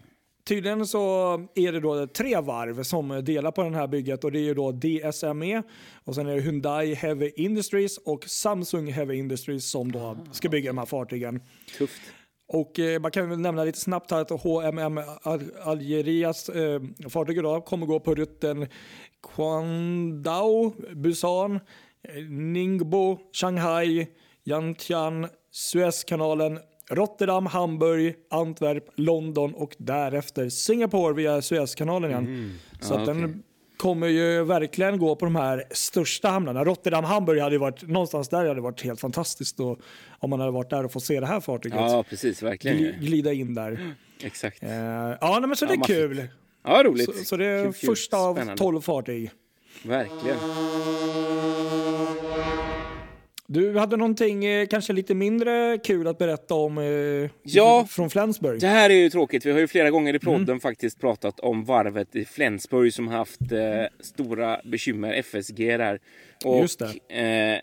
Tydligen 0.44 0.87
så 0.87 1.32
är 1.54 1.72
det 1.72 1.80
då 1.80 2.06
tre 2.06 2.40
varv 2.40 2.82
som 2.82 3.25
delar 3.25 3.50
på 3.50 3.62
den 3.62 3.75
här 3.75 3.87
bygget 3.87 4.25
och 4.25 4.32
det 4.32 4.38
är 4.38 4.42
ju 4.42 4.54
då 4.54 4.72
DSME 4.72 5.62
och 6.04 6.14
sen 6.14 6.26
är 6.26 6.34
det 6.34 6.40
Hyundai 6.40 6.94
Heavy 6.94 7.30
Industries 7.37 7.99
och 7.99 8.25
Samsung 8.25 8.92
Heavy 8.92 9.14
Industries 9.16 9.70
som 9.70 9.92
då 9.92 10.16
ska 10.32 10.49
bygga 10.49 10.70
de 10.70 10.78
här 10.78 10.87
fartygen. 10.87 11.40
Tufft. 11.78 12.00
Och 12.49 12.78
eh, 12.78 13.00
man 13.00 13.11
kan 13.11 13.28
väl 13.30 13.38
nämna 13.38 13.64
lite 13.64 13.78
snabbt 13.78 14.11
här 14.11 14.20
att 14.20 14.30
HMM 14.30 14.99
Al- 15.22 15.52
Algerias 15.62 16.49
eh, 16.49 16.80
fartyg 17.08 17.38
idag 17.38 17.64
kommer 17.64 17.87
gå 17.87 18.00
på 18.00 18.14
rutten 18.14 18.66
Guangdao, 19.37 20.75
Busan, 20.94 21.54
eh, 22.08 22.25
Ningbo, 22.30 23.18
Shanghai, 23.32 24.06
Yantian, 24.44 25.26
Suezkanalen, 25.50 26.58
Rotterdam, 26.94 27.46
Hamburg, 27.46 28.14
Antwerp, 28.30 28.84
London 28.96 29.54
och 29.54 29.75
därefter 29.78 30.49
Singapore 30.49 31.14
via 31.14 31.42
Suezkanalen 31.42 32.11
igen. 32.11 32.58
Så 32.80 32.94
Ja, 32.94 33.00
att 33.00 33.06
den 33.06 33.25
okej. 33.25 33.37
kommer 33.76 34.06
ju 34.08 34.44
verkligen 34.44 34.99
gå 34.99 35.16
på 35.16 35.25
de 35.25 35.37
här 35.37 35.64
största 35.70 36.28
hamnarna. 36.28 36.64
Rotterdam, 36.64 37.04
Hamburg 37.04 37.40
hade 37.40 37.58
varit 37.58 37.88
någonstans 37.88 38.28
där 38.28 38.49
hade 38.49 38.61
varit 38.61 38.82
helt 38.82 39.00
fantastiskt 39.00 39.56
då, 39.56 39.76
om 40.18 40.30
man 40.30 40.40
hade 40.40 40.52
varit 40.52 40.70
där 40.70 40.84
och 40.84 40.92
fått 40.92 41.04
se 41.04 41.20
det 41.20 41.26
här 41.26 41.40
fartyget. 41.40 41.78
Ja, 41.80 42.04
precis. 42.11 42.42
Verkligen. 42.42 42.76
Gli- 42.78 42.99
glida 43.00 43.32
in 43.32 43.54
där. 43.54 43.94
Exakt. 44.25 44.62
Eh, 44.62 44.70
ja, 45.20 45.38
nej, 45.40 45.40
men 45.49 45.56
så 45.56 45.66
det 45.66 45.72
är 45.72 45.78
maffigt. 45.78 45.99
kul. 45.99 46.28
Ja, 46.64 46.82
roligt. 46.84 47.16
Så, 47.18 47.25
så 47.25 47.37
det 47.37 47.46
är 47.46 47.64
Kul, 47.64 47.72
kul. 47.72 47.87
första 47.90 48.16
av. 48.16 48.56
12 48.56 48.80
fartyg. 48.80 49.30
Verkligen. 49.84 50.37
Du 53.52 53.78
hade 53.78 53.97
någonting 53.97 54.44
eh, 54.44 54.66
kanske 54.66 54.92
lite 54.92 55.14
mindre 55.14 55.78
kul 55.85 56.06
att 56.06 56.18
berätta 56.18 56.54
om 56.54 56.78
eh, 56.78 57.30
Ja. 57.42 57.87
från 57.90 58.11
Flensburg. 58.11 58.61
Det 58.61 58.66
här 58.66 58.90
är 58.90 58.94
ju 58.94 59.11
tråkigt. 59.11 59.47
Vi 59.47 59.50
har 59.52 59.59
ju 59.59 59.66
flera 59.66 59.90
gånger 59.90 60.14
i 60.14 60.18
Mm. 60.23 60.38
podden 60.38 60.61
faktiskt 60.61 61.00
pratat 61.00 61.40
om 61.40 61.64
varvet 61.64 62.16
i 62.16 62.25
Flensburg 62.25 62.92
som 62.92 63.09
har 63.09 63.16
haft 63.18 63.52
eh, 63.52 63.85
stora 64.00 64.61
bekymmer, 64.64 65.12
FSG 65.12 65.76
där. 65.78 66.00
Och 66.44 66.61
Just 66.61 66.82
Eh, 66.82 66.88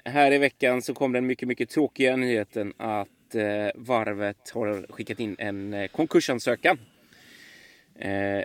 här 0.06 0.32
i 0.32 0.38
veckan 0.38 0.82
så 0.82 0.94
kom 0.94 1.12
den 1.12 1.26
mycket, 1.28 1.48
mycket 1.48 1.70
tråkiga 1.70 2.16
nyheten 2.16 2.74
att 2.78 3.36
eh, 3.36 3.44
varvet 3.76 4.50
har 4.54 4.92
skickat 4.92 5.20
in 5.20 5.36
en 5.40 5.74
eh, 5.74 5.88
konkursansökan. 5.88 6.78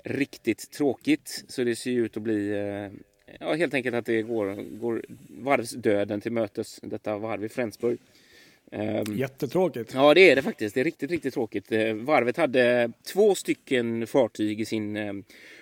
Riktigt 0.05 0.71
tråkigt, 0.71 1.45
så 1.49 1.65
det 1.65 1.77
ser 1.77 1.91
ju 1.91 2.05
ut 2.05 2.17
att 2.17 2.23
bli 2.23 2.55
ja, 3.41 3.55
helt 3.55 3.75
enkelt 3.75 3.97
att 3.97 4.07
det 4.07 4.23
går, 4.23 4.79
går 4.79 5.05
varvsdöden 5.29 6.21
till 6.21 6.33
mötes, 6.33 6.81
detta 6.83 7.19
varv 7.19 7.45
i 7.45 7.49
Flensburg. 7.49 7.99
Ehm, 8.73 9.17
Jättetråkigt. 9.17 9.95
Ja, 9.95 10.15
det 10.15 10.31
är 10.31 10.37
det 10.37 10.43
faktiskt. 10.43 10.75
Det 10.75 10.81
är 10.81 10.85
riktigt, 10.85 11.11
riktigt 11.11 11.35
tråkigt. 11.35 11.73
Eh, 11.73 11.95
Varvet 11.95 12.37
hade 12.37 12.93
två 13.07 13.35
stycken 13.35 14.07
fartyg 14.07 14.61
i 14.61 14.65
sin 14.65 14.97
eh, 14.97 15.13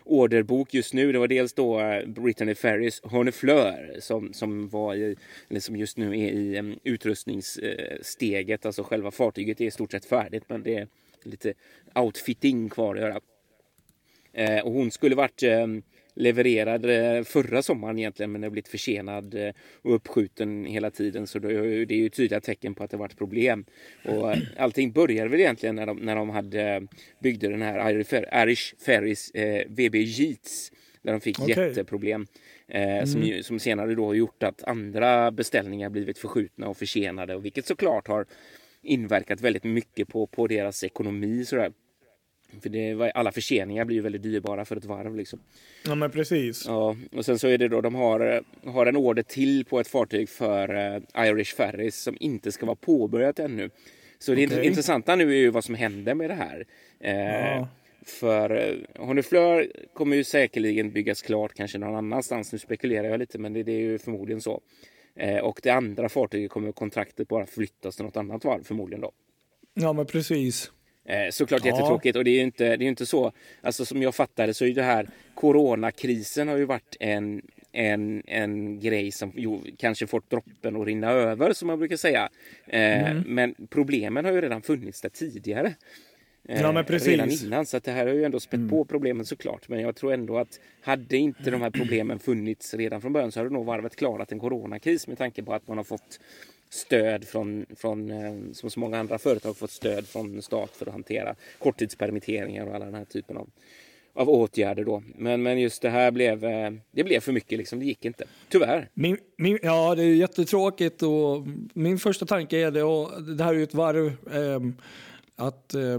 orderbok 0.05 0.75
just 0.75 0.95
nu. 0.95 1.12
Det 1.12 1.19
var 1.19 1.29
dels 1.29 1.52
då 1.52 1.81
eh, 1.81 2.07
Brittany 2.07 2.55
Ferries 2.55 3.00
Honefleur 3.02 3.97
som, 4.00 4.33
som, 4.33 4.69
var 4.69 4.95
i, 4.95 5.17
eller 5.49 5.61
som 5.61 5.76
just 5.76 5.97
nu 5.97 6.09
är 6.09 6.33
i 6.33 6.76
utrustningssteget. 6.85 8.67
Alltså 8.67 8.83
själva 8.83 9.11
fartyget 9.11 9.61
är 9.61 9.64
i 9.64 9.71
stort 9.71 9.93
sett 9.93 10.05
färdigt, 10.05 10.45
men 10.49 10.62
det 10.62 10.76
är 10.76 10.88
lite 11.23 11.55
outfitting 11.95 12.69
kvar 12.69 12.95
att 12.95 13.00
göra. 13.00 13.21
Och 14.64 14.73
hon 14.73 14.91
skulle 14.91 15.14
varit 15.14 15.43
eh, 15.43 15.67
levererad 16.14 16.85
eh, 16.85 17.25
förra 17.25 17.62
sommaren 17.62 17.99
egentligen 17.99 18.33
men 18.33 18.40
det 18.40 18.47
har 18.47 18.50
blivit 18.50 18.69
försenad 18.69 19.35
eh, 19.35 19.52
och 19.83 19.95
uppskjuten 19.95 20.64
hela 20.64 20.90
tiden 20.90 21.26
så 21.26 21.38
det 21.38 21.49
är 21.49 21.92
ju, 21.92 22.09
tydliga 22.09 22.40
tecken 22.40 22.75
på 22.75 22.85
att 22.85 22.90
det 22.90 22.97
varit 22.97 23.19
problem. 23.19 23.64
Och 24.04 24.33
eh, 24.33 24.38
allting 24.57 24.92
började 24.92 25.31
väl 25.31 25.40
egentligen 25.40 25.76
när 25.76 25.87
de, 25.87 25.97
när 25.97 26.16
de 26.16 26.31
hade 26.31 26.87
byggde 27.23 27.49
den 27.49 27.62
här 27.62 27.90
Irish, 27.90 28.12
Fer- 28.12 28.42
Irish 28.45 28.75
Ferries 28.85 29.31
eh, 29.31 29.66
VB 29.69 29.95
Yeats 29.95 30.73
där 31.02 31.12
de 31.12 31.21
fick 31.21 31.40
Okej. 31.40 31.69
jätteproblem. 31.69 32.26
Eh, 32.69 33.04
som, 33.04 33.42
som 33.42 33.59
senare 33.59 33.95
då 33.95 34.07
har 34.07 34.14
gjort 34.14 34.42
att 34.42 34.62
andra 34.64 35.31
beställningar 35.31 35.90
blivit 35.90 36.19
förskjutna 36.19 36.69
och 36.69 36.76
försenade 36.76 37.35
och 37.35 37.45
vilket 37.45 37.66
såklart 37.66 38.09
har 38.09 38.26
inverkat 38.83 39.40
väldigt 39.40 39.64
mycket 39.64 40.09
på, 40.09 40.26
på 40.26 40.47
deras 40.47 40.85
ekonomi. 40.85 41.45
Sådär. 41.45 41.73
För 42.61 42.69
det, 42.69 42.95
var- 42.95 43.09
alla 43.15 43.33
förseningar 43.33 43.85
blir 43.85 43.97
ju 43.97 44.03
väldigt 44.03 44.23
dyrbara 44.23 44.65
för 44.65 44.77
ett 44.77 44.85
varv. 44.85 45.17
Liksom. 45.17 45.41
Ja, 45.87 45.95
men 45.95 46.11
precis. 46.11 46.65
Ja, 46.67 46.97
och 47.13 47.25
sen 47.25 47.39
så 47.39 47.49
är 47.49 47.59
det 47.59 47.69
då 47.69 47.81
de 47.81 47.95
har, 47.95 48.43
har 48.65 48.87
en 48.87 48.97
order 48.97 49.23
till 49.23 49.65
på 49.65 49.81
ett 49.81 49.89
fartyg 49.89 50.29
för 50.29 50.75
eh, 51.15 51.27
Irish 51.29 51.55
Ferries 51.57 51.97
som 52.03 52.17
inte 52.21 52.53
ska 52.53 52.67
vara 52.67 52.77
påbörjat 52.77 53.39
ännu. 53.39 53.71
Så 54.19 54.35
det 54.35 54.47
Okej. 54.47 54.67
intressanta 54.67 55.17
nu 55.17 55.31
är 55.31 55.37
ju 55.37 55.51
vad 55.51 55.65
som 55.65 55.75
händer 55.75 56.15
med 56.15 56.31
det 56.31 56.35
här. 56.35 56.67
Eh, 57.01 57.57
Ja. 57.57 57.69
För 58.07 58.51
eh, 58.51 59.03
Honefleur 59.07 59.73
kommer 59.95 60.17
ju 60.17 60.25
säkerligen 60.25 60.91
byggas 60.93 61.23
klart 61.23 61.55
kanske 61.55 61.79
någon 61.79 61.95
annanstans. 61.95 62.53
Nu 62.53 62.59
spekulerar 62.59 63.09
jag 63.09 63.19
lite 63.21 63.39
men 63.39 63.53
det, 63.53 63.63
det 63.63 63.73
är 63.73 63.79
ju 63.81 63.99
förmodligen 63.99 64.41
så. 64.41 64.61
Eh, 65.17 65.39
och 65.39 65.61
det 65.63 65.71
andra 65.71 66.09
fartyget 66.09 66.51
kommer 66.51 66.73
kontraktet 66.73 67.29
bara 67.29 67.47
flyttas 67.47 67.97
till 67.97 68.05
något 68.05 68.17
annat 68.17 68.45
varv 68.45 68.65
förmodligen 68.65 69.01
då. 69.01 69.13
Ja, 69.75 69.93
men 69.93 70.07
precis. 70.07 70.71
Eh, 71.05 71.31
såklart 71.31 71.65
Ja. 71.65 71.71
jättetråkigt 71.71 72.17
och 72.17 72.25
det 72.25 72.31
är 72.31 72.35
ju 72.35 72.41
inte, 72.41 72.77
det 72.77 72.85
är 72.85 72.89
inte 72.89 73.07
så. 73.07 73.33
Alltså 73.61 73.85
som 73.85 74.03
jag 74.03 74.15
fattar 74.15 74.47
det 74.47 74.55
så 74.55 74.65
är 74.65 74.69
ju 74.69 74.75
det 74.75 74.83
här 74.83 75.09
coronakrisen 75.35 76.49
har 76.49 76.57
ju 76.57 76.65
varit 76.65 76.97
en, 77.01 77.43
en, 77.73 78.23
en 78.27 78.81
grej 78.81 79.13
som 79.13 79.33
jo, 79.37 79.63
kanske 79.79 80.07
fått 80.07 80.31
droppen 80.31 80.77
att 80.77 80.87
rinna 80.87 81.11
över 81.11 81.53
som 81.53 81.67
man 81.67 81.79
brukar 81.79 81.97
säga. 81.97 82.29
Eh, 82.67 83.11
Mm. 83.11 83.23
Men 83.27 83.55
problemen 83.71 84.25
har 84.25 84.33
ju 84.33 84.41
redan 84.41 84.63
funnits 84.63 85.01
där 85.01 85.09
tidigare. 85.09 85.75
Eh, 86.49 86.61
Ja, 86.61 86.73
men 86.73 86.85
precis. 86.85 87.09
Redan 87.09 87.31
innan 87.31 87.67
så 87.67 87.77
att 87.77 87.85
det 87.85 87.93
här 87.93 88.07
har 88.07 88.15
ju 88.15 88.25
ändå 88.25 88.41
spett 88.41 88.71
på 88.71 88.85
problemen 88.85 89.27
såklart. 89.27 89.69
Men 89.69 89.81
jag 89.81 89.97
tror 89.97 90.13
ändå 90.13 90.39
att 90.39 90.61
hade 90.83 91.17
inte 91.17 91.51
de 91.51 91.63
här 91.63 91.71
problemen 91.71 92.19
funnits 92.19 92.75
redan 92.75 93.01
från 93.01 93.13
början 93.13 93.33
så 93.33 93.41
hade 93.41 93.51
nog 93.51 93.67
varvet 93.67 93.97
klarat 93.97 94.33
en 94.33 94.39
coronakris 94.39 95.07
med 95.09 95.19
tanke 95.19 95.43
på 95.43 95.55
att 95.55 95.69
man 95.69 95.77
har 95.77 95.85
fått 95.85 96.21
stöd 96.73 97.25
från, 97.25 97.67
från 97.76 98.11
eh, 98.11 98.52
som 98.52 98.71
så 98.71 98.81
många 98.81 98.99
andra 98.99 99.19
företag 99.19 99.57
fått 99.57 99.71
stöd 99.71 100.07
från 100.07 100.43
stat 100.43 100.71
för 100.76 100.87
att 100.87 100.93
hantera 100.93 101.35
korttidspermitteringar 101.59 102.67
och 102.67 102.75
alla 102.75 102.85
den 102.85 102.95
här 102.95 103.05
typen 103.05 103.37
av, 103.37 103.50
av 104.14 104.29
åtgärder 104.29 104.85
då. 104.85 105.02
Men, 105.17 105.43
men 105.43 105.61
just 105.61 105.83
det 105.83 105.91
här 105.91 106.11
blev, 106.11 106.45
eh, 106.45 106.71
det 106.91 107.05
blev 107.05 107.21
för 107.21 107.33
mycket 107.33 107.59
liksom. 107.59 107.79
Det 107.79 107.85
gick 107.85 108.05
inte. 108.05 108.25
Tyvärr. 108.49 108.88
Min, 108.95 109.19
min, 109.37 109.59
ja, 109.62 109.95
det 109.95 110.02
är 110.02 110.14
jättetråkigt 110.14 111.02
och 111.02 111.47
min 111.75 111.99
första 111.99 112.26
tanke 112.26 112.59
är 112.59 112.71
det, 112.71 112.83
och 112.83 113.23
det 113.23 113.45
här 113.45 113.55
är 113.55 113.59
ju 113.59 113.62
ett 113.62 113.75
varv, 113.75 114.07
eh, 114.07 114.61
att 115.37 115.75
eh, 115.75 115.99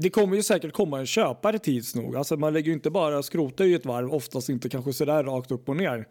det 0.00 0.10
kommer 0.10 0.36
ju 0.36 0.42
säkert 0.42 0.72
komma 0.72 0.98
en 0.98 1.06
köpare 1.06 1.58
tids 1.58 1.94
nog. 1.94 2.16
Alltså 2.16 2.36
man 2.36 2.52
lägger 2.52 2.66
ju 2.66 2.72
inte 2.72 2.90
bara 2.90 3.22
skrota 3.22 3.64
i 3.64 3.74
ett 3.74 3.86
varv, 3.86 4.14
oftast 4.14 4.48
inte 4.48 4.68
kanske 4.68 4.92
sådär 4.92 5.24
rakt 5.24 5.50
upp 5.50 5.68
och 5.68 5.76
ner. 5.76 6.06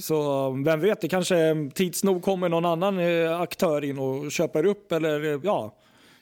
Så 0.00 0.50
vem 0.64 0.80
vet, 0.80 1.00
det 1.00 1.08
kanske 1.08 1.36
tids 1.74 2.04
nog 2.04 2.22
kommer 2.22 2.48
någon 2.48 2.64
annan 2.64 2.98
eh, 2.98 3.40
aktör 3.40 3.84
in 3.84 3.98
och 3.98 4.32
köper 4.32 4.66
upp 4.66 4.92
eller 4.92 5.34
eh, 5.34 5.40
ja. 5.44 5.74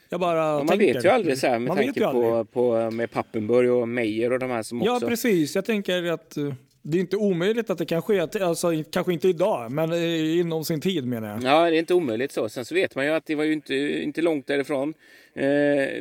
Jag 0.08 0.20
bara 0.20 0.38
Ja, 0.46 0.58
man 0.58 0.68
tänker. 0.68 0.94
vet 0.94 1.04
ju 1.04 1.08
aldrig 1.08 1.38
så 1.38 1.46
här 1.46 1.58
med 1.58 1.68
Man 1.68 1.76
tanke 1.76 2.00
ju 2.00 2.06
på, 2.06 2.44
på 2.44 2.90
med 2.90 3.10
Pappenburg 3.10 3.70
och 3.72 3.88
Meyer 3.88 4.32
och 4.32 4.38
de 4.38 4.50
här 4.50 4.62
som 4.62 4.82
Ja, 4.82 4.94
också... 4.94 5.06
precis. 5.08 5.54
Jag 5.54 5.64
tänker 5.64 6.12
att 6.12 6.36
eh, 6.36 6.54
det 6.88 6.98
är 6.98 7.00
inte 7.00 7.16
omöjligt 7.16 7.70
att 7.70 7.78
det 7.78 7.86
kan 7.86 8.02
ske, 8.02 8.20
alltså 8.40 8.70
kanske 8.90 9.12
inte 9.12 9.28
idag, 9.28 9.72
men 9.72 9.92
eh, 9.92 10.38
inom 10.38 10.64
sin 10.64 10.80
tid 10.80 11.06
menar 11.06 11.28
jag. 11.28 11.42
Ja, 11.42 11.70
det 11.70 11.76
är 11.76 11.78
inte 11.78 11.94
omöjligt 11.94 12.32
så. 12.32 12.48
Sen 12.48 12.64
så 12.64 12.74
vet 12.74 12.94
man 12.94 13.04
ju 13.04 13.10
att 13.10 13.26
det 13.26 13.34
var 13.34 13.44
ju 13.44 13.52
inte, 13.52 13.74
inte 14.02 14.22
långt 14.22 14.46
därifrån. 14.46 14.94
Eh, 15.34 15.44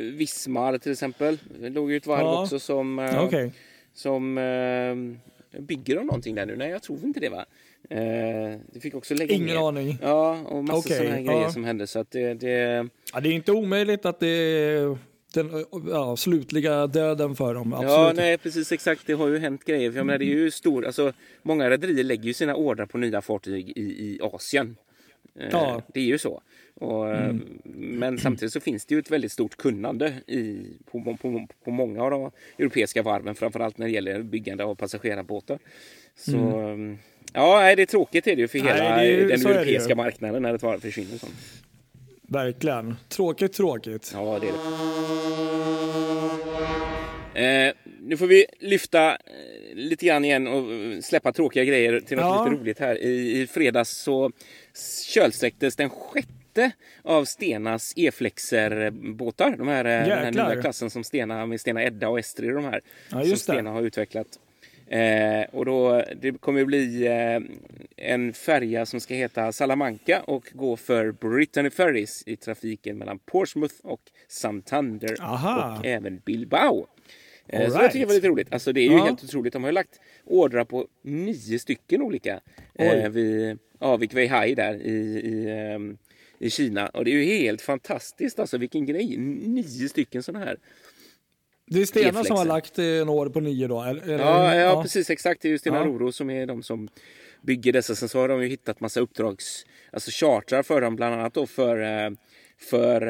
Vismar 0.02 0.78
till 0.78 0.92
exempel. 0.92 1.38
Det 1.62 1.70
låg 1.70 1.92
ju 1.92 1.98
ett 1.98 2.08
varv 2.08 2.20
Ja. 2.22 2.42
också 2.44 2.60
som, 2.60 3.00
eh, 3.00 3.24
Okej. 3.24 3.52
som 3.94 4.38
eh, 4.38 5.60
bygger 5.62 5.96
de 5.96 6.06
någonting 6.06 6.36
där 6.36 6.46
nu? 6.46 6.56
Nej, 6.56 6.70
jag 6.70 6.84
tror 6.84 7.00
inte 7.04 7.20
det 7.20 7.30
va? 7.30 7.46
Eh, 7.90 8.60
det 8.74 8.80
fick 8.82 8.96
också 8.96 9.14
lägga 9.14 9.36
Ingen 9.36 9.48
ner. 9.48 9.68
aning. 9.68 9.98
Ja, 10.02 10.40
och 10.46 10.64
massa 10.64 10.80
Okej, 10.80 10.98
sådana 10.98 11.16
här 11.16 11.22
grejer 11.24 11.42
ja. 11.42 11.52
som 11.52 11.64
hände. 11.64 11.88
Så 11.88 12.00
att 12.00 12.12
det, 12.12 12.34
det, 12.34 12.88
Ja, 13.14 13.20
det 13.20 13.30
är 13.30 13.34
inte 13.34 13.52
omöjligt 13.52 14.06
att 14.06 14.20
det 14.20 14.98
den 15.36 15.66
ja, 15.90 16.16
slutliga 16.16 16.88
döden 16.88 17.36
för 17.36 17.54
dem. 17.54 17.74
Absolut. 17.74 17.92
Ja, 17.92 18.14
nej 18.16 18.38
precis 18.38 18.72
exakt. 18.72 19.02
Det 19.06 19.14
har 19.14 19.28
ju 19.28 19.38
hänt 19.38 19.66
grejer. 19.66 19.92
För 19.92 19.98
jag 19.98 20.06
menar, 20.06 20.20
det 20.20 20.26
är 20.26 20.36
ju 20.36 20.52
stor, 20.52 20.86
alltså, 20.86 21.14
många 21.44 21.70
rederier 21.70 22.04
lägger 22.04 22.24
ju 22.24 22.34
sina 22.34 22.56
ordrar 22.56 22.86
på 22.86 22.98
nya 22.98 23.22
fartyg 23.22 23.70
i, 23.70 23.82
i 23.82 24.20
Asien. 24.24 24.76
Eh, 25.40 25.48
Ja. 25.52 25.70
Mm. 25.72 25.82
Det 25.94 26.00
är 26.00 26.04
ju 26.06 26.18
så. 26.18 26.42
Och, 26.76 27.10
eh, 27.10 27.36
Men 27.76 28.18
samtidigt 28.20 28.54
så 28.54 28.60
finns 28.60 28.86
det 28.86 28.96
ju 28.96 29.00
ett 29.00 29.12
väldigt 29.12 29.32
stort 29.32 29.58
kunnande 29.58 30.14
i, 30.28 30.58
på, 30.92 31.18
på, 31.22 31.48
på 31.64 31.72
många 31.72 32.04
av 32.04 32.12
de 32.12 32.32
europeiska 32.60 33.02
varven. 33.04 33.36
Framförallt 33.36 33.78
när 33.78 33.86
det 33.86 33.92
gäller 33.92 34.22
byggande 34.24 34.64
av 34.64 34.76
passagerarbåtar. 34.76 35.60
Så 36.18 36.38
eh, 36.38 36.78
ja, 37.34 37.60
nej, 37.60 37.76
det 37.76 37.82
är 37.82 37.86
tråkigt 37.86 38.28
är 38.28 38.36
det 38.36 38.42
ju 38.42 38.48
för 38.48 38.60
Mm. 38.60 38.70
Nej, 38.70 38.82
hela 38.84 39.04
är 39.04 39.06
ju- 39.22 39.28
den 39.28 39.46
europeiska 39.46 39.96
marknaden 39.96 40.42
när 40.42 40.54
ett 40.54 40.64
varv 40.64 40.80
försvinner. 40.80 41.18
Sånt. 41.18 41.34
Verkligen. 42.28 42.96
Tråkigt, 43.10 43.54
tråkigt. 43.54 44.12
Ja, 44.14 44.40
det 44.42 44.48
är 44.48 44.52
det. 44.54 44.58
Eh, 47.68 47.74
nu 48.02 48.18
får 48.18 48.28
vi 48.28 48.46
lyfta 48.60 49.12
eh, 49.12 49.18
lite 49.76 50.06
grann 50.06 50.26
igen 50.26 50.48
och 50.48 50.74
eh, 50.74 51.00
släppa 51.02 51.32
tråkiga 51.34 51.64
grejer 51.64 52.00
till 52.00 52.18
något 52.18 52.26
Ja. 52.26 52.44
lite 52.46 52.62
roligt 52.62 52.80
här. 52.80 52.96
I, 53.02 53.42
I 53.42 53.48
fredags 53.48 53.90
så 53.90 54.32
kölsträcktes 55.08 55.76
den 55.76 55.90
sjätte 55.90 56.72
av 57.04 57.26
Stenas 57.26 57.94
E-flexer-båtar. 57.96 59.56
De 59.58 59.68
här, 59.68 59.86
eh, 59.86 60.08
den 60.08 60.36
här 60.36 60.50
nya 60.50 60.62
klassen 60.62 60.90
som 60.90 61.04
Stena 61.04 61.46
med 61.46 61.62
Stena 61.62 61.84
Edda 61.84 62.10
och 62.10 62.20
Estrid 62.20 62.54
de 62.54 62.64
här. 62.64 62.82
Ja, 63.12 63.22
som 63.22 63.30
det. 63.30 63.38
Stena 63.38 63.70
har 63.72 63.82
utvecklat. 63.82 64.28
Eh, 64.88 65.46
och 65.52 65.66
då, 65.66 66.04
det 66.22 66.32
kommer 66.42 66.62
att 66.62 66.68
bli 66.68 67.08
eh, 67.08 67.42
en 68.12 68.34
färja 68.34 68.86
som 68.86 69.00
ska 69.00 69.14
heta 69.14 69.52
Salamanca 69.52 70.22
och 70.22 70.52
gå 70.54 70.78
för 70.78 71.12
Brittany 71.12 71.70
Ferries 71.70 72.24
i 72.26 72.36
trafiken 72.36 72.98
mellan 72.98 73.20
Portsmouth 73.20 73.76
och 73.84 74.02
Santander 74.28 75.18
Aha. 75.22 75.78
och 75.80 75.86
även 75.86 76.22
Bilbao. 76.26 76.88
Eh, 77.48 77.60
All 77.62 77.72
så 77.72 77.78
jag 77.78 77.82
right. 77.82 77.92
tycker 77.92 78.00
det 78.06 78.08
var 78.08 78.14
lite 78.16 78.28
roligt. 78.28 78.54
Alltså 78.54 78.74
det 78.74 78.80
är 78.82 78.90
ju 78.90 78.98
Ja. 78.98 79.06
helt 79.06 79.24
otroligt. 79.24 79.54
De 79.54 79.64
har 79.64 79.70
ju 79.70 79.74
lagt 79.74 80.00
ordrar 80.26 80.64
på 80.66 80.88
nio 81.02 81.60
stycken 81.60 82.02
olika 82.02 82.40
eh, 82.74 83.10
vid 83.10 83.60
Avik 83.80 84.14
Weihai 84.14 84.56
där 84.56 84.74
i, 84.76 85.20
i, 85.24 85.50
ehm, 85.50 85.98
i 86.40 86.50
Kina. 86.50 86.88
Och 86.88 87.06
det 87.06 87.12
är 87.12 87.16
ju 87.16 87.24
helt 87.24 87.62
fantastiskt 87.62 88.40
alltså 88.40 88.58
vilken 88.58 88.86
grej. 88.86 89.18
Nio 89.18 89.90
stycken 89.90 90.24
sådana 90.24 90.46
här. 90.46 90.58
Det 91.68 91.82
är 91.82 91.86
Stena 91.86 92.10
som 92.12 92.18
E-flexen. 92.20 92.38
har 92.38 92.46
lagt 92.46 92.80
eh, 92.80 92.86
en 92.86 93.10
år 93.10 93.30
på 93.30 93.40
nio 93.40 93.68
då? 93.68 93.82
Eller, 93.82 94.02
eller- 94.04 94.20
Ja, 94.26 94.56
ja, 94.56 94.82
precis 94.82 95.10
exakt. 95.10 95.42
Det 95.42 95.48
är 95.48 95.50
ju 95.50 95.58
Stena 95.60 95.78
Ja. 95.78 95.86
Roro 95.86 96.12
som 96.12 96.30
är 96.30 96.46
de 96.46 96.64
som 96.64 96.90
bygger 97.42 97.74
dessa. 97.74 97.96
Sen 97.96 98.10
så 98.10 98.20
har 98.20 98.28
de 98.28 98.42
ju 98.44 98.48
hittat 98.48 98.80
massa 98.80 99.00
uppdrags, 99.00 99.66
alltså 99.92 100.12
chartrar 100.14 100.64
för 100.64 100.82
dem, 100.82 100.96
bland 100.96 101.16
annat 101.16 101.34
då 101.34 101.46
för, 101.48 101.82
eh, 102.06 102.10
för 102.58 103.02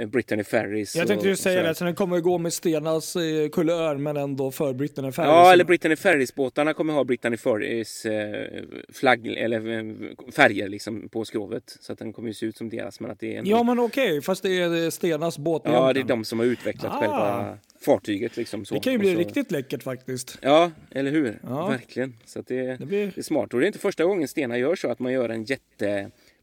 eh, 0.00 0.06
Brittany 0.06 0.44
Ferries. 0.44 0.96
Jag 0.96 1.06
tänkte 1.08 1.28
ju 1.28 1.36
säga 1.36 1.62
det, 1.62 1.74
så 1.74 1.84
den 1.84 1.94
kommer 1.94 2.20
gå 2.20 2.38
med 2.38 2.52
Stenas 2.52 3.16
eh, 3.16 3.48
kulör 3.48 3.96
men 3.96 4.16
ändå 4.16 4.50
för 4.50 4.72
Brittany 4.72 5.12
Ferries. 5.12 5.28
Ja, 5.30 5.52
eller 5.52 5.64
Brittany 5.64 5.96
Ferries-båtarna 5.96 6.74
kommer 6.74 6.92
ha 6.92 7.04
Brittany 7.04 7.36
Ferries 7.36 8.04
eh, 8.06 8.62
flagg 8.92 9.26
eller 9.26 9.78
eh, 9.78 9.84
färger 10.32 10.68
liksom 10.68 11.08
på 11.08 11.24
skrovet. 11.24 11.76
Så 11.80 11.92
att 11.92 11.98
den 11.98 12.12
kommer 12.12 12.28
ju 12.28 12.34
se 12.34 12.46
ut 12.46 12.56
som 12.56 12.68
deras. 12.68 13.00
Men 13.00 13.10
att 13.10 13.20
det 13.20 13.34
är 13.34 13.38
ändå, 13.38 13.50
Ja 13.50 13.62
men 13.62 13.78
okej, 13.78 14.22
fast 14.22 14.42
det 14.42 14.58
är 14.60 14.90
Stenas 14.90 15.38
båt 15.38 15.62
ja, 15.64 15.92
det 15.92 16.00
är 16.00 16.04
de 16.04 16.24
som 16.24 16.38
har 16.38 16.46
utvecklat 16.46 16.92
Ah. 16.92 17.00
själva 17.00 17.58
fartyget. 17.80 18.36
Liksom, 18.36 18.64
så. 18.64 18.74
Det 18.74 18.80
kan 18.80 18.92
ju 18.92 18.98
bli 18.98 19.12
så, 19.12 19.18
riktigt 19.18 19.50
läckert 19.50 19.82
faktiskt. 19.82 20.38
Ja, 20.42 20.70
eller 20.90 21.10
hur? 21.10 21.38
Ja. 21.42 21.68
Verkligen. 21.68 22.14
Så 22.24 22.42
det, 22.46 22.76
Det 22.76 22.86
blir... 22.86 23.06
det 23.14 23.18
är 23.18 23.22
smart. 23.22 23.54
Och 23.54 23.60
det 23.60 23.66
är 23.66 23.66
inte 23.66 23.78
första 23.78 24.04
gången 24.04 24.28
Stena 24.28 24.58
gör 24.58 24.74
så 24.76 24.88
att 24.90 24.98
man 24.98 25.12
gör 25.12 25.28
en 25.28 25.44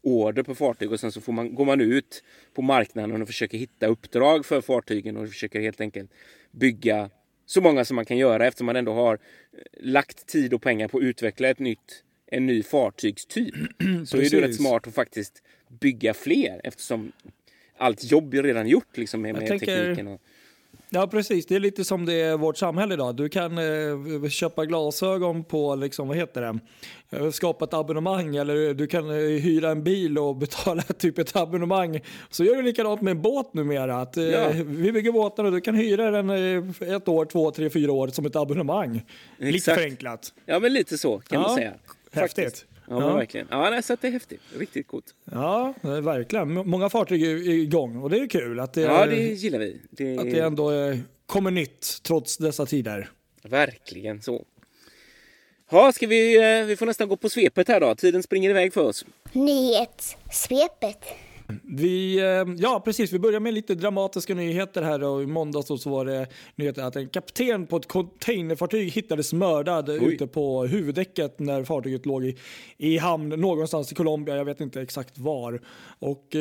jätteorder 0.06 0.42
på 0.42 0.54
fartyg 0.54 0.92
och 0.92 1.00
sen 1.00 1.12
så 1.12 1.20
får 1.20 1.32
man, 1.32 1.54
går 1.54 1.64
man 1.64 1.80
ut 1.80 2.22
på 2.54 2.62
marknaden 2.62 3.22
och 3.22 3.28
försöker 3.28 3.58
hitta 3.58 3.86
uppdrag 3.86 4.46
för 4.46 4.60
fartygen 4.60 5.16
och 5.16 5.28
försöker 5.28 5.60
helt 5.60 5.80
enkelt 5.80 6.10
bygga 6.50 7.10
så 7.46 7.60
många 7.60 7.84
som 7.84 7.96
man 7.96 8.04
kan 8.04 8.16
göra 8.16 8.46
eftersom 8.46 8.66
man 8.66 8.76
ändå 8.76 8.92
har 8.92 9.14
eh, 9.14 9.18
lagt 9.80 10.26
tid 10.26 10.54
och 10.54 10.62
pengar 10.62 10.88
på 10.88 10.98
att 10.98 11.04
utveckla 11.04 11.48
ett 11.48 11.58
nytt, 11.58 12.04
en 12.26 12.46
ny 12.46 12.62
fartygstyp. 12.62 13.54
så 14.06 14.16
är 14.16 14.20
det 14.20 14.32
ju 14.32 14.40
rätt 14.40 14.56
smart 14.56 14.86
att 14.86 14.94
faktiskt 14.94 15.42
bygga 15.80 16.14
fler 16.14 16.60
eftersom 16.64 17.12
allt 17.78 18.04
jobb 18.12 18.34
är 18.34 18.42
redan 18.42 18.68
gjort 18.68 18.96
liksom 18.96 19.22
med, 19.22 19.34
med 19.34 19.46
tänker- 19.46 19.66
tekniken. 19.66 20.08
Och, 20.08 20.20
Ja 20.90 21.06
precis, 21.06 21.46
det 21.46 21.54
är 21.56 21.60
lite 21.60 21.84
som 21.84 22.06
det 22.06 22.14
är 22.20 22.36
vårt 22.36 22.56
samhälle 22.56 22.94
idag. 22.94 23.16
Du 23.16 23.28
kan 23.28 23.58
eh, 23.58 24.28
köpa 24.28 24.64
glasögon 24.66 25.44
på, 25.44 25.74
liksom, 25.74 26.08
vad 26.08 26.16
heter 26.16 26.40
det, 26.42 26.58
Eh, 27.10 27.30
skapa 27.30 27.64
ett 27.64 27.74
abonnemang 27.74 28.36
eller 28.36 28.74
du 28.74 28.86
kan 28.86 29.10
eh, 29.10 29.16
hyra 29.16 29.70
en 29.70 29.84
bil 29.84 30.18
och 30.18 30.36
betala 30.46 30.82
typ 30.82 31.18
ett 31.18 31.36
abonnemang. 31.36 32.00
Så 32.30 32.44
gör 32.44 32.56
du 32.56 32.62
likadant 32.62 33.00
med 33.02 33.10
en 33.10 33.22
båt 33.22 33.54
numera. 33.54 34.00
Att, 34.00 34.16
eh, 34.16 34.24
Ja. 34.24 34.48
Vi 34.66 34.92
bygger 34.92 35.12
båtar 35.12 35.44
och 35.44 35.52
du 35.52 35.60
kan 35.60 35.74
hyra 35.74 36.10
den 36.10 36.30
eh, 36.30 36.94
ett 36.96 37.08
år, 37.08 37.24
två, 37.24 37.50
tre, 37.50 37.70
fyra 37.70 37.92
år 37.92 38.08
som 38.08 38.26
ett 38.26 38.36
abonnemang. 38.36 39.04
Lite 39.38 39.56
Exakt. 39.56 39.78
förenklat. 39.80 40.32
ja 40.46 40.58
men 40.58 40.72
lite 40.72 40.98
så 40.98 41.18
kan 41.18 41.40
Ja, 41.40 41.46
man 41.48 41.56
säga. 41.56 41.72
häftigt. 42.12 42.44
Faktiskt. 42.44 42.66
Ja, 42.88 43.00
Ja. 43.00 43.14
verkligen. 43.16 43.46
Ja, 43.50 43.70
nej, 43.70 43.82
så 43.82 43.92
att 43.92 44.00
det 44.00 44.08
är 44.08 44.12
häftigt. 44.12 44.40
Riktigt 44.58 44.86
coolt. 44.86 45.14
Ja, 45.32 45.74
verkligen. 45.82 46.52
Många 46.68 46.88
fartyg 46.88 47.22
är 47.22 47.48
igång 47.48 47.96
och 47.96 48.10
det 48.10 48.18
är 48.18 48.26
kul 48.28 48.60
att 48.60 48.72
det, 48.72 48.80
Ja, 48.80 49.06
det 49.06 49.16
gillar 49.16 49.58
vi. 49.58 49.80
Det, 49.90 50.18
att 50.18 50.24
det 50.30 50.38
ändå 50.40 50.72
eh, 50.72 50.96
kommer 51.26 51.50
nytt 51.50 52.00
trots 52.02 52.36
dessa 52.36 52.66
tider. 52.66 53.10
Verkligen 53.42 54.22
så. 54.22 54.44
Ja, 55.70 55.92
ska 55.92 56.06
vi, 56.06 56.36
eh, 56.60 56.66
vi 56.66 56.76
får 56.76 56.86
nästan 56.86 57.08
gå 57.08 57.16
på 57.16 57.28
svepet 57.28 57.68
här 57.68 57.80
då. 57.80 57.94
Tiden 57.94 58.22
springer 58.22 58.50
iväg 58.50 58.72
för 58.72 58.84
oss. 58.84 59.04
Nyhetssvepet. 59.32 61.04
Vi, 61.62 62.18
eh, 62.18 62.54
ja, 62.58 62.82
precis. 62.84 63.12
Vi 63.12 63.18
börjar 63.18 63.40
med 63.40 63.54
lite 63.54 63.74
dramatiska 63.74 64.34
nyheter 64.34 64.82
här. 64.82 65.04
Och 65.04 65.22
I 65.22 65.26
måndags 65.26 65.82
så 65.82 65.90
var 65.90 66.04
det 66.04 66.26
nyheter 66.56 66.82
att 66.82 66.96
en 66.96 67.08
kapten 67.08 67.66
på 67.66 67.76
ett 67.76 67.88
containerfartyg 67.88 68.90
hittades 68.90 69.32
mördad 69.32 69.90
Oj. 69.90 70.14
ute 70.14 70.26
på 70.26 70.64
huvudäcket 70.66 71.38
när 71.38 71.64
fartyget 71.64 72.06
låg 72.06 72.24
i, 72.24 72.36
i 72.76 72.98
hamn 72.98 73.28
någonstans 73.28 73.92
i 73.92 73.94
Colombia. 73.94 74.36
Jag 74.36 74.44
vet 74.44 74.60
inte 74.60 74.80
exakt 74.80 75.18
var. 75.18 75.60
Och 75.98 76.36
eh, 76.36 76.40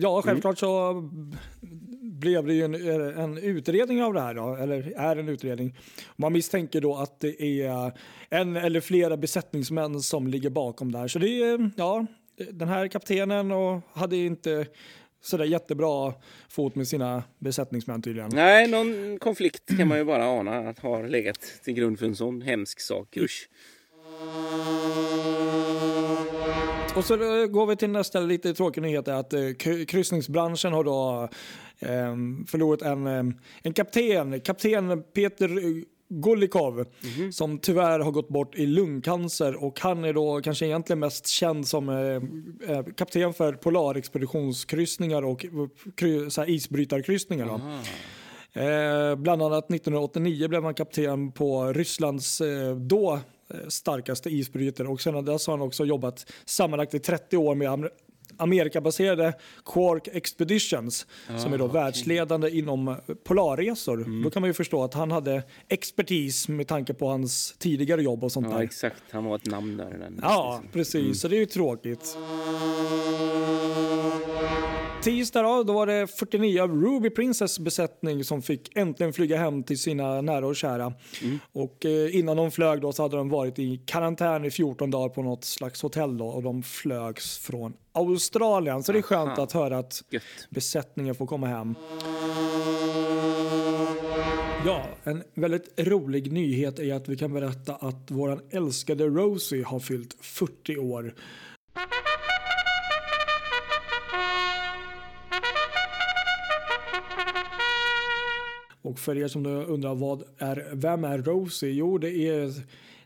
ja, 0.00 0.22
självklart 0.22 0.58
så 0.58 1.02
blev 2.00 2.46
det 2.46 2.54
ju 2.54 2.64
en, 2.64 2.74
en 3.18 3.38
utredning 3.38 4.02
av 4.02 4.14
det 4.14 4.20
här 4.20 4.34
då, 4.34 4.54
eller 4.54 4.92
är 4.96 5.16
en 5.16 5.28
utredning. 5.28 5.76
Man 6.16 6.32
misstänker 6.32 6.80
då 6.80 6.96
att 6.96 7.20
det 7.20 7.42
är 7.42 7.92
en 8.30 8.56
eller 8.56 8.80
flera 8.80 9.16
besättningsmän 9.16 10.00
som 10.00 10.26
ligger 10.26 10.50
bakom 10.50 10.92
det 10.92 10.98
här. 10.98 11.08
Så 11.08 11.18
det 11.18 11.42
är, 11.42 11.70
ja, 11.76 12.06
den 12.52 12.68
här 12.68 12.88
kaptenen 12.88 13.52
och 13.52 13.80
hade 13.92 14.16
inte 14.16 14.66
sådär 15.20 15.44
jättebra 15.44 16.14
fot 16.48 16.74
med 16.74 16.88
sina 16.88 17.22
besättningsmän 17.38 18.02
tydligen. 18.02 18.30
Nej, 18.32 18.68
någon 18.68 19.18
konflikt 19.18 19.76
kan 19.78 19.88
man 19.88 19.98
ju 19.98 20.04
bara 20.04 20.24
ana 20.26 20.58
att 20.68 20.78
har 20.78 21.08
legat 21.08 21.40
till 21.64 21.74
grund 21.74 21.98
för 21.98 22.06
en 22.06 22.16
sån 22.16 22.42
hemsk 22.42 22.80
sak. 22.80 23.16
Usch. 23.16 23.48
Och 26.96 27.04
så 27.04 27.14
eh, 27.14 27.46
går 27.46 27.66
vi 27.66 27.76
till 27.76 27.90
nästa 27.90 28.20
lite 28.20 28.54
tråkiga 28.54 28.82
nyhet 28.82 29.08
är 29.08 29.12
att 29.12 29.32
eh, 29.32 29.38
kry- 29.40 29.84
kryssningsbranschen 29.86 30.72
har 30.72 30.84
då 30.84 31.28
eh, 31.78 32.16
förlorat 32.48 32.82
en, 32.82 33.06
eh, 33.06 33.24
en 33.62 33.72
kapten, 33.72 34.40
kapten 34.40 35.02
Peter 35.02 35.48
Golikov 36.20 36.84
som 37.32 37.58
tyvärr 37.58 37.98
har 38.00 38.10
gått 38.10 38.28
bort 38.28 38.54
i 38.54 38.66
lungcancer 38.66 39.64
och 39.64 39.80
han 39.80 40.04
är 40.04 40.12
då 40.12 40.40
kanske 40.40 40.66
egentligen 40.66 41.00
mest 41.00 41.26
känd 41.26 41.68
som 41.68 41.88
eh, 41.88 42.76
eh, 42.76 42.84
kapten 42.96 43.34
för 43.34 43.52
polarexpeditionskryssningar 43.52 45.22
och 45.24 45.46
kry, 45.94 46.30
så 46.30 46.40
här 46.40 46.50
isbrytarkryssningar. 46.50 47.46
Då. 47.46 47.60
Eh, 48.60 49.16
bland 49.16 49.42
annat 49.42 49.64
1989 49.64 50.48
blev 50.48 50.64
han 50.64 50.74
kapten 50.74 51.32
på 51.32 51.72
Rysslands 51.72 52.40
eh, 52.40 52.76
då 52.76 53.12
eh, 53.54 53.68
starkaste 53.68 54.30
isbrytare 54.30 54.88
och 54.88 55.00
sedan 55.00 55.24
dess 55.24 55.46
har 55.46 55.58
han 55.58 55.66
också 55.66 55.84
jobbat 55.84 56.32
sammanlagt 56.44 56.94
i 56.94 56.98
30 56.98 57.36
år 57.36 57.54
med 57.54 57.88
Amerikabaserade 58.36 59.32
Quark 59.64 60.08
Expeditions 60.12 61.06
som 61.38 61.52
är 61.52 61.58
då 61.58 61.66
världsledande 61.66 62.50
inom 62.50 62.96
polarresor. 63.24 64.22
Då 64.24 64.30
kan 64.30 64.42
man 64.42 64.50
ju 64.50 64.54
förstå 64.54 64.84
att 64.84 64.94
han 64.94 65.10
hade 65.10 65.42
expertis 65.68 66.48
med 66.48 66.66
tanke 66.68 66.94
på 66.94 67.08
hans 67.08 67.54
tidigare 67.58 68.02
jobb 68.02 68.24
och 68.24 68.32
sånt 68.32 68.46
Ja, 68.50 68.56
där. 68.56 68.62
exakt. 68.64 69.02
Han 69.10 69.24
var 69.24 69.36
ett 69.36 69.46
namn 69.46 69.76
där. 69.76 70.10
Ja, 70.22 70.60
precis. 70.72 71.20
Så 71.20 71.28
det 71.28 71.36
är 71.36 71.40
ju 71.40 71.46
tråkigt. 71.46 72.16
Tisdag 75.02 75.42
då, 75.42 75.62
då 75.62 75.72
var 75.72 75.86
det 75.86 76.06
49 76.06 76.62
av 76.62 76.82
Ruby 76.82 77.10
Princess 77.10 77.58
besättning 77.58 78.24
som 78.24 78.42
fick 78.42 78.76
äntligen 78.76 79.12
flyga 79.12 79.36
hem 79.38 79.62
till 79.62 79.78
sina 79.78 80.20
nära 80.20 80.46
och 80.46 80.56
kära. 80.56 80.92
Och 81.52 81.84
eh, 81.86 82.16
innan 82.16 82.36
de 82.36 82.50
flög 82.50 82.80
då 82.80 82.92
så 82.92 83.02
hade 83.02 83.16
de 83.16 83.28
varit 83.28 83.58
i 83.58 83.80
karantän 83.86 84.44
i 84.44 84.50
14 84.50 84.90
dagar 84.90 85.08
på 85.08 85.22
något 85.22 85.44
slags 85.44 85.82
hotell 85.82 86.18
då 86.18 86.26
och 86.26 86.42
de 86.42 86.62
flögs 86.62 87.38
från 87.38 87.72
Australien. 87.92 88.82
Så 88.82 88.92
det 88.92 88.98
är 88.98 89.02
skönt 89.02 89.30
Aha. 89.30 89.42
att 89.42 89.52
höra 89.52 89.78
att 89.78 90.04
Gött. 90.10 90.22
besättningen 90.50 91.14
får 91.14 91.26
komma 91.26 91.46
hem. 91.46 91.74
Ja, 94.66 94.86
en 95.04 95.22
väldigt 95.34 95.80
rolig 95.80 96.32
nyhet 96.32 96.78
är 96.78 96.94
att 96.94 97.08
vi 97.08 97.16
kan 97.16 97.32
berätta 97.32 97.74
att 97.74 98.10
våran 98.10 98.40
älskade 98.50 99.04
Rosie 99.04 99.64
har 99.64 99.80
fyllt 99.80 100.16
40 100.20 100.78
år. 100.78 101.14
Och 108.82 108.98
för 108.98 109.18
er 109.18 109.28
som 109.28 109.46
undrar 109.46 109.94
vad 109.94 110.22
är, 110.38 110.68
vem 110.72 111.04
är 111.04 111.18
Rosie? 111.18 111.72
Jo, 111.72 111.98
det 111.98 112.10
är 112.10 112.52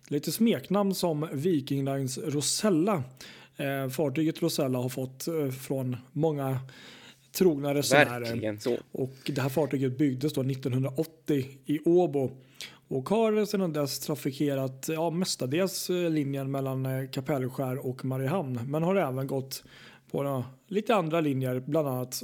lite 0.09 0.33
smeknamn 0.33 0.95
som 0.95 1.29
Viking 1.33 1.85
Lines 1.85 2.19
Rosella. 2.19 3.03
Eh, 3.57 3.89
fartyget 3.89 4.43
Rosella 4.43 4.79
har 4.79 4.89
fått 4.89 5.29
eh, 5.29 5.51
från 5.51 5.97
många 6.13 6.59
trogna 7.33 7.75
resenärer. 7.75 8.59
Och 8.93 9.17
det 9.27 9.41
här 9.41 9.49
fartyget 9.49 9.99
byggdes 9.99 10.33
då 10.33 10.41
1980 10.41 11.45
i 11.67 11.81
Åbo 11.85 12.31
och 12.89 13.09
har 13.09 13.45
sedan 13.45 13.73
dess 13.73 13.99
trafikerat 14.01 14.89
ja, 14.89 15.11
mestadels 15.11 15.91
eh, 15.91 16.11
linjen 16.11 16.51
mellan 16.51 16.87
eh, 16.87 17.11
Kapellskär 17.11 17.87
och 17.87 18.05
Mariehamn 18.05 18.61
men 18.67 18.83
har 18.83 18.97
även 18.97 19.27
gått 19.27 19.65
på 20.11 20.45
lite 20.69 20.95
andra 20.95 21.21
linjer, 21.21 21.61
bland 21.67 21.89
annat 21.89 22.23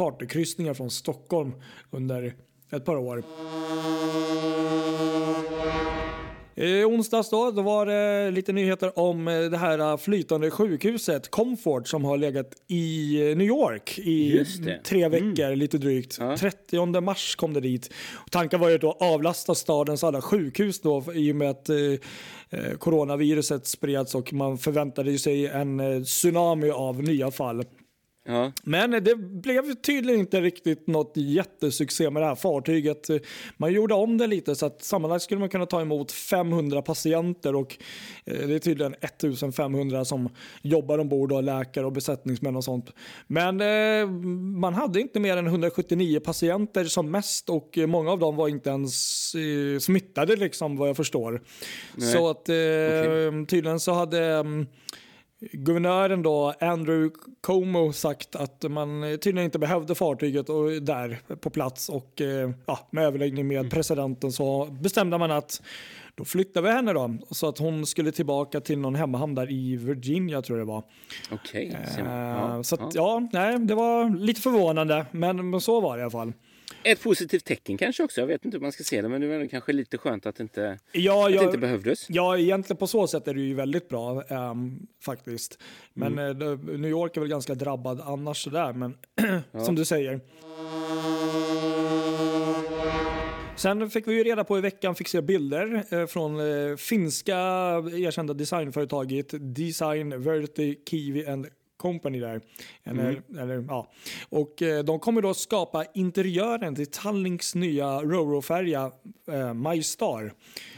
partykryssningar 0.00 0.74
från 0.74 0.90
Stockholm 0.90 1.52
under 1.90 2.34
ett 2.70 2.84
par 2.84 2.96
år. 2.96 3.24
I 6.54 6.84
onsdags 6.84 7.30
då, 7.30 7.50
då 7.50 7.62
var 7.62 7.86
det 7.86 8.30
lite 8.30 8.52
nyheter 8.52 8.98
om 8.98 9.28
eh, 9.28 9.40
det 9.40 9.56
här 9.56 9.96
flytande 9.96 10.50
sjukhuset 10.50 11.30
Comfort 11.30 11.88
som 11.88 12.04
har 12.04 12.16
legat 12.16 12.46
i 12.68 13.16
eh, 13.30 13.36
New 13.36 13.46
York 13.46 13.98
i 13.98 14.44
tre 14.84 15.08
veckor, 15.08 15.56
lite 15.56 15.78
drygt. 15.78 16.16
Ja. 16.20 16.36
30 16.36 17.00
mars 17.00 17.36
kom 17.36 17.54
det 17.54 17.60
dit. 17.60 17.92
Tanken 18.30 18.60
var 18.60 18.68
ju 18.68 18.78
då 18.78 18.90
att 18.90 19.02
avlasta 19.02 19.54
stadens 19.54 20.04
alla 20.04 20.22
sjukhus 20.22 20.80
då 20.80 21.04
i 21.14 21.32
och 21.32 21.36
med 21.36 21.50
att 21.50 21.68
eh, 21.68 21.76
eh, 22.50 22.76
coronaviruset 22.78 23.66
spreds 23.66 24.14
och 24.14 24.32
man 24.32 24.58
förväntade 24.58 25.18
sig 25.18 25.46
en 25.46 25.80
eh, 25.80 26.02
tsunami 26.02 26.70
av 26.70 27.02
nya 27.02 27.30
fall. 27.30 27.64
Ja. 28.24 28.52
Men 28.62 28.90
det 28.90 29.16
blev 29.16 29.74
tydligen 29.74 30.20
inte 30.20 30.40
riktigt 30.40 30.86
något 30.86 31.12
jättesuccé 31.16 32.10
med 32.10 32.22
det 32.22 32.26
här 32.26 32.34
fartyget. 32.34 33.10
Man 33.56 33.72
gjorde 33.72 33.94
om 33.94 34.18
det 34.18 34.26
lite 34.26 34.54
så 34.54 34.66
att 34.66 34.82
sammanlagt 34.82 35.24
skulle 35.24 35.40
man 35.40 35.48
kunna 35.48 35.66
ta 35.66 35.80
emot 35.80 36.12
500 36.12 36.82
patienter 36.82 37.54
och 37.54 37.76
eh, 38.24 38.48
det 38.48 38.54
är 38.54 38.58
tydligen 38.58 38.94
1500 39.00 40.04
som 40.04 40.28
jobbar 40.62 40.98
ombord 40.98 41.32
och 41.32 41.42
läkare 41.42 41.86
och 41.86 41.92
besättningsmän 41.92 42.56
och 42.56 42.64
sånt. 42.64 42.90
Men 43.26 43.60
eh, 43.60 44.10
man 44.60 44.74
hade 44.74 45.00
inte 45.00 45.20
mer 45.20 45.36
än 45.36 45.46
179 45.46 46.20
patienter 46.20 46.84
som 46.84 47.10
mest 47.10 47.50
och 47.50 47.78
många 47.86 48.10
av 48.10 48.18
dem 48.18 48.36
var 48.36 48.48
inte 48.48 48.70
ens 48.70 49.34
eh, 49.34 49.78
smittade 49.78 50.36
liksom 50.36 50.76
vad 50.76 50.88
jag 50.88 50.96
förstår. 50.96 51.42
Nej. 51.94 52.12
Så 52.12 52.30
att 52.30 52.40
Okej. 52.40 53.46
tydligen 53.46 53.80
så 53.80 53.92
hade 53.92 54.24
mm, 54.24 54.66
Guvernören 55.40 56.22
då, 56.22 56.54
Andrew 56.60 57.16
Cuomo 57.42 57.92
sagt 57.92 58.36
att 58.36 58.70
man 58.70 59.02
tydligen 59.02 59.44
inte 59.44 59.58
behövde 59.58 59.94
fartyget 59.94 60.48
och 60.48 60.82
där 60.82 61.18
på 61.40 61.50
plats 61.50 61.88
och 61.88 62.20
eh, 62.20 62.50
ja, 62.66 62.88
med 62.90 63.04
överläggning 63.04 63.48
med 63.48 63.70
presidenten 63.70 64.32
så 64.32 64.66
bestämde 64.66 65.18
man 65.18 65.30
att 65.30 65.62
då 66.14 66.24
flyttar 66.24 66.62
vi 66.62 66.70
henne 66.70 66.92
då 66.92 67.14
så 67.30 67.48
att 67.48 67.58
hon 67.58 67.86
skulle 67.86 68.12
tillbaka 68.12 68.60
till 68.60 68.78
någon 68.78 68.94
hemmahamn 68.94 69.34
där 69.34 69.50
i 69.50 69.76
Virginia 69.76 70.42
tror 70.42 70.58
jag 70.58 70.66
det 70.66 70.72
var. 70.72 70.84
Okej. 71.32 71.78
ser 71.94 72.02
Eh. 72.02 72.08
Ja, 72.08 72.62
så 72.62 72.76
ja. 72.80 72.86
att, 72.86 72.94
ja, 72.94 73.28
nej, 73.32 73.58
det 73.58 73.74
var 73.74 74.18
lite 74.18 74.40
förvånande 74.40 75.06
men, 75.10 75.50
men 75.50 75.60
så 75.60 75.80
var 75.80 75.96
det 75.96 76.00
i 76.00 76.02
alla 76.02 76.10
fall. 76.10 76.32
Ett 76.82 77.02
positivt 77.02 77.44
tecken 77.44 77.78
kanske 77.78 78.02
också. 78.02 78.20
Jag 78.20 78.26
vet 78.26 78.44
inte 78.44 78.56
hur 78.56 78.62
man 78.62 78.72
ska 78.72 78.84
se 78.84 79.02
det, 79.02 79.08
men 79.08 79.20
det 79.20 79.26
är 79.26 79.38
väl 79.38 79.48
kanske 79.48 79.72
lite 79.72 79.98
skönt 79.98 80.26
att 80.26 80.36
det 80.36 80.42
inte, 80.42 80.78
Ja, 80.92 81.24
att 81.26 81.30
det 81.32 81.36
jag, 81.36 81.44
inte 81.44 81.58
behövdes. 81.58 82.06
Ja, 82.10 82.38
egentligen 82.38 82.76
på 82.76 82.86
så 82.86 83.06
sätt 83.06 83.28
är 83.28 83.34
det 83.34 83.40
ju 83.40 83.54
väldigt 83.54 83.88
bra 83.88 84.22
ehm, 84.22 84.86
faktiskt. 85.04 85.58
Men 85.94 86.18
Mm. 86.18 86.38
det- 86.38 86.56
New 86.78 86.90
York 86.90 87.16
är 87.16 87.20
väl 87.20 87.30
ganska 87.30 87.54
drabbad 87.54 88.00
annars 88.00 88.44
sådär, 88.44 88.72
men 88.72 88.94
som 89.64 89.74
du 89.74 89.84
säger. 89.84 90.20
Sen 93.56 93.90
fick 93.90 94.08
vi 94.08 94.14
ju 94.14 94.24
reda 94.24 94.44
på 94.44 94.58
i 94.58 94.60
veckan, 94.60 94.94
fick 94.94 95.08
se 95.08 95.20
bilder 95.22 95.84
eh, 95.90 96.06
från 96.06 96.40
eh, 96.70 96.76
finska 96.76 97.36
erkända 97.92 98.34
designföretaget 98.34 99.26
Design 99.54 100.22
Verti 100.22 100.76
Kiwi 100.90 101.26
and 101.26 101.46
Company 101.80 102.20
där. 102.20 102.40
Eller, 102.84 103.22
eller, 103.38 103.64
ja. 103.68 103.90
Och 104.28 104.62
eh, 104.62 104.84
de 104.84 104.98
kommer 104.98 105.22
då 105.22 105.34
skapa 105.34 105.84
interiören 105.94 106.74
till 106.74 106.86
Tallinks 106.86 107.54
nya 107.54 108.02
Roro-färja 108.02 108.92
eh, 109.28 109.54
My 109.54 109.82
Star. 109.82 110.32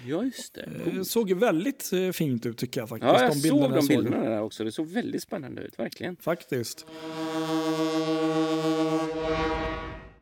Ja, 0.07 0.25
just 0.25 0.55
det. 0.55 0.69
Det 0.85 1.05
såg 1.05 1.33
väldigt 1.33 1.93
eh, 1.93 2.11
fint 2.11 2.47
ut 2.47 2.59
tycker 2.59 2.81
jag 2.81 2.89
faktiskt. 2.89 3.13
Ja, 3.13 3.21
jag 3.21 3.31
de 3.31 3.35
såg 3.35 3.43
bilderna 3.43 3.69
de 3.69 3.75
jag 3.75 3.89
bilderna 3.89 4.31
där 4.31 4.43
också. 4.43 4.65
Det 4.65 4.73
såg 4.73 4.87
väldigt 4.87 5.23
spännande 5.23 5.63
ut, 5.63 5.79
verkligen. 5.79 6.17
Faktiskt. 6.17 6.87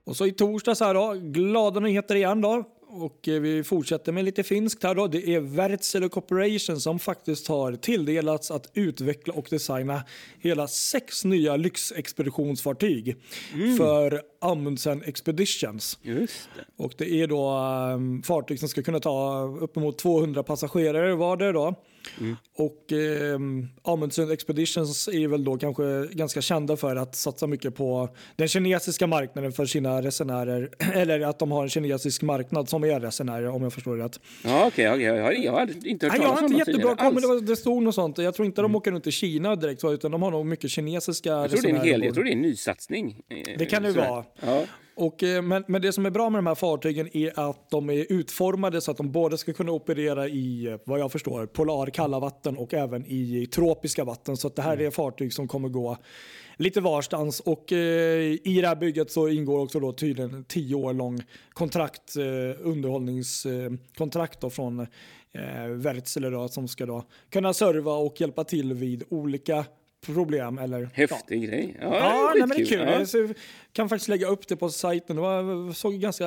Och 0.04 0.16
så 0.16 0.26
i 0.26 0.32
torsdags 0.32 0.80
här 0.80 0.94
då, 0.94 1.14
glada 1.14 1.80
nyheter 1.80 2.14
igen 2.14 2.40
då. 2.40 2.64
Och 2.92 3.28
eh, 3.28 3.40
vi 3.40 3.64
fortsätter 3.64 4.12
med 4.12 4.24
lite 4.24 4.42
finskt 4.42 4.82
här 4.82 4.94
då. 4.94 5.06
Det 5.06 5.34
är 5.34 5.40
Wärtsilä 5.40 6.08
Corporation 6.08 6.80
som 6.80 6.98
faktiskt 6.98 7.48
har 7.48 7.72
tilldelats 7.72 8.50
att 8.50 8.70
utveckla 8.74 9.34
och 9.34 9.46
designa 9.50 10.02
hela 10.38 10.68
sex 10.68 11.24
nya 11.24 11.56
lyxexpeditionsfartyg 11.56 13.16
för 13.78 14.22
Amundsen 14.40 15.02
Expeditions. 15.02 15.98
Just 16.02 16.48
det. 16.56 16.82
Och 16.84 16.94
det 16.98 17.10
är 17.10 17.26
då 17.26 17.58
um, 17.94 18.22
fartyg 18.22 18.60
som 18.60 18.68
ska 18.68 18.82
kunna 18.82 19.00
ta 19.00 19.42
uppemot 19.60 19.98
200 19.98 20.42
passagerare 20.42 21.14
var 21.14 21.36
det 21.36 21.52
då. 21.52 21.74
Och 22.56 22.92
um, 23.34 23.68
Amundsen 23.82 24.30
Expeditions 24.30 25.08
är 25.08 25.28
väl 25.28 25.44
då 25.44 25.56
kanske 25.56 26.06
ganska 26.10 26.42
kända 26.42 26.76
för 26.76 26.96
att 26.96 27.16
satsa 27.16 27.46
mycket 27.46 27.74
på 27.74 28.08
den 28.36 28.48
kinesiska 28.48 29.06
marknaden 29.06 29.52
för 29.52 29.66
sina 29.66 30.02
resenärer. 30.02 30.70
Eller 30.94 31.20
att 31.20 31.38
de 31.38 31.50
har 31.50 31.62
en 31.62 31.68
kinesisk 31.68 32.22
marknad 32.22 32.68
som 32.68 32.84
är 32.84 33.00
resenärer 33.00 33.48
om 33.48 33.62
jag 33.62 33.72
förstår 33.72 33.96
det 33.96 34.04
rätt. 34.04 34.20
Ja, 34.44 34.66
okej. 34.66 34.90
okej. 34.90 35.02
jag, 35.04 35.22
har, 35.24 35.32
jag 35.32 35.52
har 35.52 35.86
inte 35.86 36.06
hört 36.06 36.12
Nej, 36.12 36.22
jag 36.22 36.36
talas 36.36 36.40
har 36.40 36.46
om 36.46 36.52
inte 36.52 36.70
jättebra 36.70 36.96
koll, 36.96 37.14
men 37.14 37.22
det, 37.22 37.28
var, 37.28 37.40
det 37.40 37.56
stod 37.56 37.82
något 37.82 37.94
sånt. 37.94 38.18
Jag 38.18 38.34
tror 38.34 38.46
inte 38.46 38.62
de 38.62 38.74
åker 38.74 38.90
runt 38.92 39.06
i 39.06 39.10
Kina 39.10 39.56
direkt 39.56 39.84
utan 39.84 40.10
de 40.10 40.22
har 40.22 40.30
nog 40.30 40.46
mycket 40.46 40.70
kinesiska 40.70 41.30
Jag 41.30 41.50
tror, 41.50 41.62
det 41.62 41.70
är 41.70 41.74
en 41.74 41.80
hel, 41.80 42.04
jag 42.04 42.14
tror 42.14 42.24
det 42.24 42.30
är 42.30 42.32
en 42.32 42.42
nysatsning. 42.42 43.20
eh, 43.28 43.36
Det 43.58 43.66
kan 43.66 43.82
det 43.82 43.92
vara. 43.92 44.24
Ja. 44.40 44.64
Och, 44.94 45.22
eh, 45.22 45.42
men, 45.42 45.64
men 45.66 45.82
det 45.82 45.92
som 45.92 46.06
är 46.06 46.10
bra 46.10 46.30
med 46.30 46.38
de 46.38 46.46
här 46.46 46.54
fartygen 46.54 47.16
är 47.16 47.50
att 47.50 47.70
de 47.70 47.90
är 47.90 48.12
utformade 48.12 48.80
så 48.80 48.90
att 48.90 48.96
de 48.96 49.12
både 49.12 49.38
ska 49.38 49.52
kunna 49.52 49.72
operera 49.72 50.28
i, 50.28 50.66
eh, 50.66 50.76
vad 50.84 51.00
jag 51.00 51.12
förstår, 51.12 51.46
polarkalla 51.46 52.20
vatten 52.20 52.56
och 52.56 52.74
även 52.74 53.06
i 53.06 53.46
tropiska 53.46 54.04
vatten. 54.04 54.36
Så 54.36 54.46
att 54.46 54.56
det 54.56 54.62
här 54.62 54.72
Mm. 54.72 54.86
är 54.86 54.90
fartyg 54.90 55.32
som 55.32 55.48
kommer 55.48 55.68
gå 55.68 55.96
lite 56.56 56.80
varstans. 56.80 57.40
Och 57.40 57.72
eh, 57.72 58.22
i 58.44 58.58
det 58.60 58.68
här 58.68 58.76
bygget 58.76 59.10
så 59.10 59.28
ingår 59.28 59.58
också 59.58 59.80
då 59.80 59.92
tydligen 59.92 60.34
en 60.34 60.44
tio 60.44 60.74
år 60.74 60.92
lång 60.92 61.22
kontrakt, 61.52 62.16
eh, 62.16 62.22
underhållningskontrakt 62.66 64.40
då 64.40 64.50
från 64.50 64.80
eh, 65.32 65.66
Wärtsilä 65.68 66.48
som 66.48 66.68
ska 66.68 66.86
då 66.86 67.04
kunna 67.30 67.52
serva 67.52 67.92
och 67.92 68.20
hjälpa 68.20 68.44
till 68.44 68.72
vid 68.72 69.04
olika 69.08 69.64
problem. 70.06 70.58
Eller, 70.58 70.80
ja, 70.80 70.88
Häftig 70.92 71.48
grej. 71.48 71.76
Ja, 71.80 71.96
Ja, 71.98 72.32
nej, 72.34 72.46
men 72.46 72.48
det 72.48 72.62
är 72.62 72.66
kul. 72.66 72.80
Ja. 73.14 73.20
Jag 73.20 73.34
kan 73.72 73.88
faktiskt 73.88 74.08
lägga 74.08 74.26
upp 74.26 74.48
det 74.48 74.56
på 74.56 74.70
sajten. 74.70 75.16
Det 75.16 75.22
var, 75.22 75.72
såg 75.72 75.94
ganska 75.94 76.26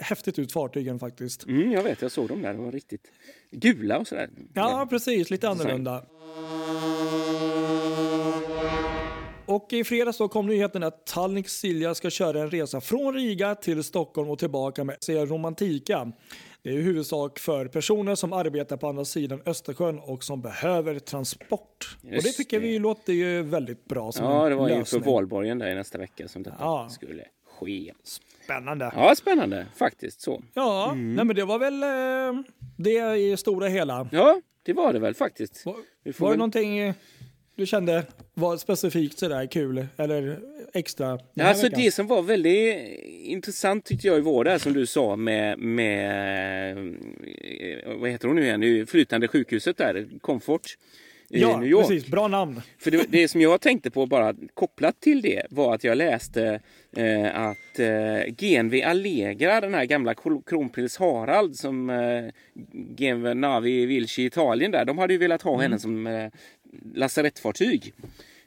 häftigt 0.00 0.38
ut 0.38 0.52
fartygen 0.52 0.98
faktiskt. 0.98 1.46
Mm, 1.46 1.72
jag 1.72 1.82
vet, 1.82 2.02
jag 2.02 2.10
såg 2.12 2.28
dem 2.28 2.42
där. 2.42 2.54
De 2.54 2.64
var 2.64 2.72
riktigt 2.72 3.12
gula 3.50 3.98
och 3.98 4.06
sådär. 4.06 4.30
Ja, 4.54 4.86
precis. 4.90 5.30
Lite 5.30 5.48
annorlunda. 5.48 6.04
och 9.48 9.72
i 9.72 9.84
fredags 9.84 10.18
kom 10.18 10.46
nyheten 10.46 10.82
att 10.82 11.06
Tallink 11.06 11.48
Silja 11.48 11.94
ska 11.94 12.10
köra 12.10 12.40
en 12.40 12.50
resa 12.50 12.80
från 12.80 13.14
Riga 13.14 13.54
till 13.54 13.84
Stockholm 13.84 14.30
och 14.30 14.38
tillbaka 14.38 14.84
med 14.84 14.96
Romantika. 15.08 16.12
Det 16.68 16.72
är 16.74 16.78
i 16.78 16.82
huvudsak 16.82 17.38
för 17.38 17.66
personer 17.68 18.14
som 18.14 18.32
arbetar 18.32 18.76
på 18.76 18.88
andra 18.88 19.04
sidan 19.04 19.42
Östersjön 19.46 19.98
och 19.98 20.24
som 20.24 20.40
behöver 20.42 20.98
transport. 20.98 21.96
och 22.02 22.10
det 22.10 22.20
tycker 22.22 22.60
det. 22.60 22.66
vi 22.66 22.78
låter 22.78 23.12
ju 23.12 23.42
väldigt 23.42 23.84
bra 23.84 24.12
som 24.12 24.24
Ja, 24.26 24.48
det 24.48 24.54
var 24.54 24.68
ju 24.68 24.84
för. 24.84 24.98
Valborgen 24.98 25.58
där 25.58 25.70
i 25.70 25.74
nästa 25.74 25.98
vecka 25.98 26.28
som 26.28 26.42
detta 26.42 26.56
Ja. 26.60 26.88
skulle 26.90 27.24
ske. 27.60 27.92
Spännande. 28.44 28.92
Ja, 28.96 29.14
spännande 29.16 29.66
faktiskt 29.76 30.20
så. 30.20 30.42
Ja, 30.54 30.92
nej, 30.96 31.24
men 31.24 31.36
det 31.36 31.44
var 31.44 31.58
väl 31.58 31.82
eh, 31.82 32.42
det 32.76 33.16
i 33.16 33.36
stora 33.36 33.66
hela. 33.68 34.08
Ja, 34.12 34.40
det 34.62 34.72
var 34.72 34.92
det 34.92 34.98
väl 34.98 35.14
faktiskt. 35.14 35.66
Var, 35.66 35.76
Vi 36.02 36.12
får 36.12 36.24
var 36.26 36.30
det 36.30 36.32
väl- 36.32 36.38
någonting 36.38 36.94
du 37.58 37.66
kände 37.66 38.06
var 38.34 38.56
specifikt 38.56 39.18
sådär 39.18 39.46
kul 39.46 39.86
eller 39.96 40.38
extra? 40.74 41.18
alltså 41.40 41.64
veckan? 41.64 41.80
det 41.80 41.90
som 41.90 42.06
var 42.06 42.22
väldigt 42.22 42.76
intressant 43.22 43.84
tyckte 43.84 44.06
jag 44.06 44.20
var 44.20 44.44
det 44.44 44.50
här 44.50 44.58
som 44.58 44.72
du 44.72 44.86
sa 44.86 45.16
med, 45.16 45.58
med 45.58 46.78
eh, 46.78 47.96
vad 47.96 48.10
heter 48.10 48.28
hon 48.28 48.36
nu 48.36 48.42
igen, 48.42 48.86
flytande 48.86 49.28
sjukhuset 49.28 49.76
där, 49.76 50.08
Comfort 50.20 50.66
i 50.66 51.07
Ja, 51.28 51.60
New 51.60 51.68
York. 51.68 51.88
precis. 51.88 52.10
Bra 52.10 52.28
namn. 52.28 52.60
För 52.78 52.90
det, 52.90 53.04
det 53.08 53.28
som 53.28 53.40
jag 53.40 53.60
tänkte 53.60 53.90
på 53.90 54.06
bara 54.06 54.34
kopplat 54.54 55.00
till 55.00 55.22
det 55.22 55.46
var 55.50 55.74
att 55.74 55.84
jag 55.84 55.98
läste 55.98 56.60
eh, 56.96 57.40
att 57.40 57.78
eh, 57.78 58.34
GNV 58.38 58.82
Allegra, 58.84 59.60
den 59.60 59.74
här 59.74 59.84
gamla 59.84 60.14
kronprins 60.46 60.96
Harald 60.96 61.56
som 61.56 61.90
eh, 61.90 62.24
GNV 62.72 63.34
Navi 63.34 63.86
Vilci 63.86 64.22
i 64.22 64.26
Italien 64.26 64.70
där, 64.70 64.84
de 64.84 64.98
hade 64.98 65.12
ju 65.12 65.18
velat 65.18 65.42
ha 65.42 65.60
henne 65.60 65.78
som 65.78 66.06
eh, 66.06 66.30
lasarettfartyg. 66.94 67.92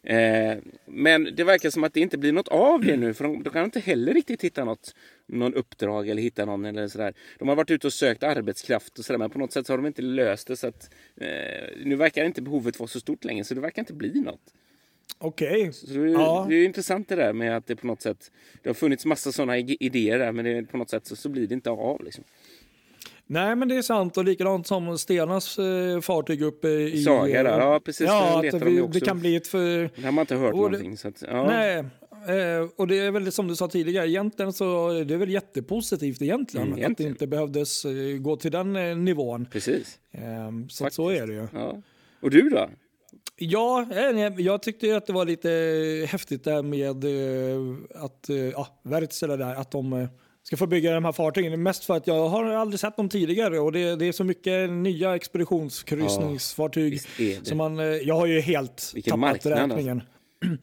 Eh, 0.03 0.57
men 0.85 1.35
det 1.35 1.43
verkar 1.43 1.69
som 1.69 1.83
att 1.83 1.93
det 1.93 1.99
inte 1.99 2.17
blir 2.17 2.31
något 2.31 2.47
av 2.47 2.81
det 2.85 2.97
nu 2.97 3.13
för 3.13 3.23
de, 3.23 3.43
de 3.43 3.49
kan 3.49 3.65
inte 3.65 3.79
heller 3.79 4.13
riktigt 4.13 4.43
hitta 4.43 4.65
något 4.65 4.95
någon 5.31 5.53
uppdrag 5.53 6.09
eller 6.09 6.21
hitta 6.21 6.45
någon 6.45 6.65
eller 6.65 6.87
sådär. 6.87 7.13
De 7.39 7.47
har 7.47 7.55
varit 7.55 7.71
ute 7.71 7.87
och 7.87 7.93
sökt 7.93 8.23
arbetskraft 8.23 8.99
och 8.99 9.05
sådär 9.05 9.17
men 9.17 9.29
på 9.29 9.39
något 9.39 9.51
sätt 9.51 9.67
så 9.67 9.73
har 9.73 9.77
de 9.77 9.85
inte 9.87 10.01
löst 10.01 10.47
det 10.47 10.57
så 10.57 10.67
att 10.67 10.89
eh, 11.21 11.27
nu 11.85 11.95
verkar 11.95 12.25
inte 12.25 12.41
behovet 12.41 12.79
vara 12.79 12.87
så 12.87 12.99
stort 12.99 13.23
längre 13.23 13.43
så 13.43 13.53
det 13.53 13.61
verkar 13.61 13.81
inte 13.81 13.93
bli 13.93 14.21
något. 14.21 14.41
Okej. 15.17 15.73
Så 15.73 15.85
det, 15.93 16.09
Ja. 16.11 16.45
det 16.49 16.55
är 16.55 16.65
intressant 16.65 17.09
det 17.09 17.15
där 17.15 17.33
med 17.33 17.57
att 17.57 17.67
det 17.67 17.75
på 17.75 17.87
något 17.87 18.01
sätt 18.01 18.31
det 18.63 18.69
har 18.69 18.73
funnits 18.73 19.05
massa 19.05 19.31
sådana 19.31 19.57
idéer 19.57 20.19
där 20.19 20.31
men 20.31 20.45
det, 20.45 20.63
på 20.63 20.77
något 20.77 20.89
sätt 20.89 21.07
så, 21.07 21.15
så 21.15 21.29
blir 21.29 21.47
det 21.47 21.53
inte 21.53 21.69
av 21.69 22.03
liksom. 22.03 22.23
Nej, 23.27 23.55
men 23.55 23.67
det 23.67 23.75
är 23.75 23.81
sant 23.81 24.17
och 24.17 24.25
likadant 24.25 24.67
som 24.67 24.97
Stenas 24.97 25.59
eh, 25.59 26.01
fartyg 26.01 26.41
uppe 26.41 26.67
i... 26.69 27.03
Saga 27.03 27.43
där, 27.43 27.59
ja 27.59 27.79
precis. 27.85 28.07
Ja, 28.07 28.37
att 28.37 28.43
letar 28.45 28.59
det, 28.59 28.87
det 28.87 28.99
kan 28.99 29.19
bli 29.19 29.35
ett 29.35 29.47
för... 29.47 29.89
Det 29.95 30.01
har 30.05 30.11
man 30.11 30.21
inte 30.23 30.35
hört 30.35 30.53
Och 30.53 30.57
det- 30.71 30.77
någonting. 30.77 30.97
Så 30.97 31.07
att, 31.07 31.23
ja. 31.27 31.47
Nej, 31.47 31.75
eh, 31.77 31.85
och 32.75 32.87
det 32.87 32.97
är 32.99 33.11
väl 33.11 33.31
som 33.31 33.47
du 33.47 33.55
sa 33.55 33.67
tidigare, 33.67 34.09
egentligen 34.09 34.53
så 34.53 34.89
är 34.89 35.05
det 35.05 35.17
väl 35.17 35.29
jättepositivt 35.29 36.21
egentligen, 36.21 36.67
Mm, 36.67 36.73
att 36.73 36.77
det 36.77 36.81
egentligen. 36.81 37.11
inte 37.11 37.27
behövdes 37.27 37.85
eh, 37.85 38.17
gå 38.17 38.35
till 38.35 38.51
den 38.51 38.75
eh, 38.75 38.95
nivån. 38.97 39.45
Precis. 39.51 39.99
Eh, 40.11 40.21
så 40.69 40.89
så 40.91 41.09
är 41.09 41.27
det 41.27 41.33
ju. 41.33 41.47
Ja. 41.53 41.81
Och 42.21 42.29
du 42.29 42.49
då? 42.49 42.69
Ja, 43.35 43.85
eh, 43.91 44.27
jag 44.37 44.63
tyckte 44.63 44.97
att 44.97 45.05
det 45.07 45.13
var 45.13 45.25
lite 45.25 45.49
häftigt 46.09 46.43
där 46.43 46.63
med 46.63 47.03
eh, 47.03 48.03
att 48.03 48.29
eh, 48.29 48.35
ja, 48.37 48.67
Wärtsilä 48.83 49.35
där, 49.37 49.55
att 49.55 49.71
de 49.71 49.93
eh, 49.93 50.07
ska 50.43 50.57
få 50.57 50.67
bygga 50.67 50.93
de 50.93 51.05
här 51.05 51.11
fartygen. 51.11 51.63
Mest 51.63 51.85
för 51.85 51.97
att 51.97 52.07
jag 52.07 52.29
har 52.29 52.45
aldrig 52.45 52.79
sett 52.79 52.97
dem 52.97 53.09
tidigare 53.09 53.59
och 53.59 53.71
det, 53.71 53.95
det 53.95 54.05
är 54.05 54.11
så 54.11 54.23
mycket 54.23 54.69
nya 54.69 55.15
expeditionskryssningsfartyg. 55.15 57.01
Det. 57.17 57.47
som 57.47 57.57
man, 57.57 57.79
eh, 57.79 57.85
jag 57.85 58.15
har 58.15 58.25
ju 58.25 58.39
helt 58.41 58.91
Vilken 58.95 59.11
tappat 59.11 59.19
marknad, 59.45 59.71
alltså. 59.71 60.01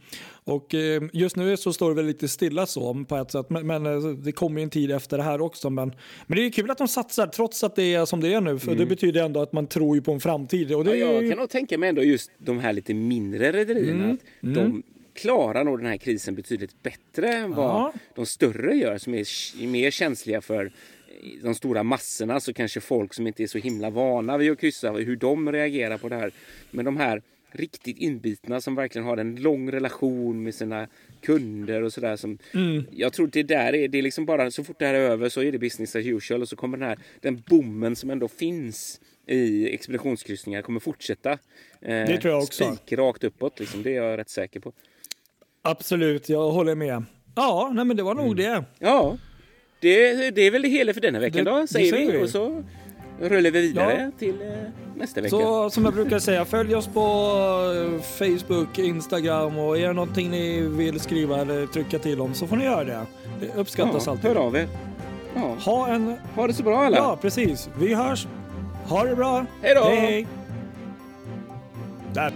Och 0.49 0.75
eh, 0.75 1.03
just 1.13 1.37
nu 1.37 1.57
så 1.57 1.73
står 1.73 1.89
det 1.89 1.95
väl 1.97 2.07
lite 2.07 2.29
stilla 2.29 2.67
så 2.67 3.05
på 3.09 3.17
ett 3.17 3.31
sätt, 3.31 3.51
men, 3.51 3.67
men 3.67 3.87
eh, 3.87 4.01
det 4.11 4.33
kommer 4.33 4.61
ju 4.61 4.63
en 4.65 4.71
tid 4.71 4.91
efter 4.91 5.17
det 5.17 5.23
här 5.23 5.41
också. 5.41 5.71
Men, 5.71 5.93
men 6.27 6.37
det 6.39 6.45
är 6.47 6.51
kul 6.51 6.71
att 6.71 6.79
de 6.79 6.89
satsar 6.89 7.27
trots 7.27 7.65
att 7.65 7.77
det 7.77 7.95
är 7.95 8.05
som 8.05 8.21
det 8.21 8.35
är 8.35 8.41
nu, 8.41 8.59
för 8.59 8.75
det 8.75 8.87
betyder 8.87 9.23
ändå 9.25 9.41
att 9.43 9.53
man 9.53 9.67
tror 9.67 9.97
ju 9.97 10.03
på 10.03 10.13
en 10.13 10.21
framtid. 10.21 10.73
Och 10.75 10.85
det 10.85 10.91
Mm. 10.91 11.01
Ja, 11.09 11.13
jag 11.15 11.23
ju- 11.23 11.31
kan 11.31 11.39
nog 11.39 11.51
tänka 11.51 11.79
mig 11.79 11.89
ändå 11.89 12.03
just 12.03 12.31
de 12.39 12.59
här 12.61 12.73
lite 12.73 12.95
mindre 12.95 13.53
rederierna. 13.53 14.05
Mm. 14.05 14.19
Att 14.43 14.55
De 14.55 14.83
klarar 15.15 15.65
nog 15.65 15.79
den 15.79 15.87
här 15.87 15.97
krisen 15.97 16.35
betydligt 16.35 16.83
bättre 16.83 17.29
än 17.33 17.55
vad 17.55 17.67
Ja. 17.67 17.93
de 18.15 18.27
större 18.27 18.75
gör 18.75 18.99
som 18.99 19.15
är 19.15 19.67
mer 19.67 19.91
känsliga 19.91 20.41
för 20.41 20.73
de 21.43 21.55
stora 21.55 21.83
massorna. 21.83 22.41
Så 22.41 22.53
kanske 22.53 22.81
folk 22.81 23.15
som 23.15 23.27
inte 23.27 23.43
är 23.43 23.47
så 23.47 23.59
himla 23.59 23.91
vana 23.91 24.39
vid 24.39 24.53
att 24.53 24.61
kryssa, 24.61 24.93
hur 24.93 25.17
de 25.17 25.53
reagerar 25.53 25.99
på 25.99 26.09
det 26.09 26.17
här. 26.17 26.31
Men 26.71 26.85
de 26.85 26.97
här 26.97 27.23
riktigt 27.51 27.99
inbitna 27.99 28.61
som 28.61 28.75
verkligen 28.75 29.07
har 29.07 29.17
en 29.17 29.37
lång 29.37 29.71
relation 29.73 30.43
med 30.43 30.55
sina 30.55 30.87
kunder 31.21 31.83
och 31.83 31.93
sådär. 31.93 32.17
Som, 32.17 32.39
Mm. 32.55 32.85
Jag 32.91 33.13
tror 33.13 33.27
det 33.33 33.43
där 33.43 33.75
är, 33.75 33.89
det 33.89 33.99
är 33.99 34.03
liksom 34.03 34.27
bara 34.27 34.51
så 34.51 34.65
fort 34.65 34.79
det 34.79 34.87
här 34.87 34.95
är 34.95 34.99
över 35.01 35.29
så 35.29 35.43
är 35.43 35.53
det 35.53 35.59
business 35.59 35.97
as 35.97 36.07
usual 36.07 36.43
och 36.43 36.49
så 36.49 36.57
kommer 36.57 36.79
den 36.79 36.89
här, 36.89 36.99
den 37.21 37.43
bommen 37.49 37.97
som 37.97 38.11
ändå 38.11 38.29
finns 38.29 39.01
i 39.27 39.69
expeditionskryssningar 39.75 40.63
kommer 40.63 40.81
fortsätta. 40.81 41.33
Eh, 41.33 41.39
Det 41.81 42.19
tror 42.21 42.35
jag 42.35 42.43
också. 42.43 42.75
Spik 42.77 42.99
rakt 42.99 43.25
uppåt 43.25 43.61
liksom, 43.61 43.83
det 43.83 43.91
är 43.97 44.03
jag 44.03 44.19
rätt 44.19 44.31
säker 44.31 44.61
på. 44.61 44.73
Absolut, 45.63 46.29
jag 46.29 46.51
håller 46.51 46.75
med. 46.75 47.05
Ja, 47.35 47.71
nej, 47.75 47.85
men 47.85 47.97
det 47.97 48.03
var 48.03 48.15
nog 48.15 48.37
det. 48.37 48.65
Ja, 48.79 49.19
det, 49.81 50.31
det 50.31 50.43
är 50.43 50.51
väl 50.51 50.63
det 50.63 50.69
hela 50.69 50.95
för 50.95 51.01
denna 51.01 51.19
veckan 51.21 51.45
Det- 51.45 51.51
då, 51.51 51.59
det 51.61 51.67
säger 51.69 51.85
vi. 51.85 51.91
säger 52.07 52.13
vi. 52.19 52.25
Och 52.25 52.31
så 52.31 52.65
rullar 53.21 53.51
vi 53.51 53.61
vidare 53.61 54.11
till 54.19 54.43
eh, 54.43 54.49
nästa 54.97 55.21
vecka. 55.21 55.31
Så 55.31 55.71
som 55.71 55.85
jag 55.85 55.95
brukar 55.95 56.19
säga, 56.19 56.45
följ 56.45 56.75
oss 56.75 56.87
på 56.87 57.01
eh, 57.75 58.03
Facebook, 58.03 58.79
Instagram 58.79 59.59
och 59.59 59.79
är 59.79 59.87
det 59.87 59.93
någonting 59.93 60.31
ni 60.31 60.61
vill 60.61 61.01
skriva 61.01 61.41
eller 61.41 61.67
trycka 61.67 61.99
till 61.99 62.21
om 62.21 62.35
så 62.35 62.47
får 62.47 62.57
ni 62.57 62.65
göra 62.65 62.85
det. 62.85 63.07
Det 63.41 63.55
uppskattas 63.61 64.07
ja, 64.07 64.13
alltid. 64.13 64.31
hör 64.31 64.37
av 64.37 64.57
er. 64.57 64.69
Ja. 65.35 65.57
Ha 65.65 65.89
en... 65.89 66.15
Ha 66.35 66.47
det 66.47 66.55
så 66.55 66.63
bra 66.63 66.85
alla. 66.85 66.97
Ja, 66.97 67.19
precis. 67.21 67.69
Vi 67.79 67.95
hörs. 67.95 68.27
Ha 68.89 69.05
det 69.05 69.17
bra. 69.17 69.47
Hej 69.63 69.75
då. 69.75 69.85
Hej, 69.85 69.97
hej. 69.97 70.27
Där. 72.15 72.33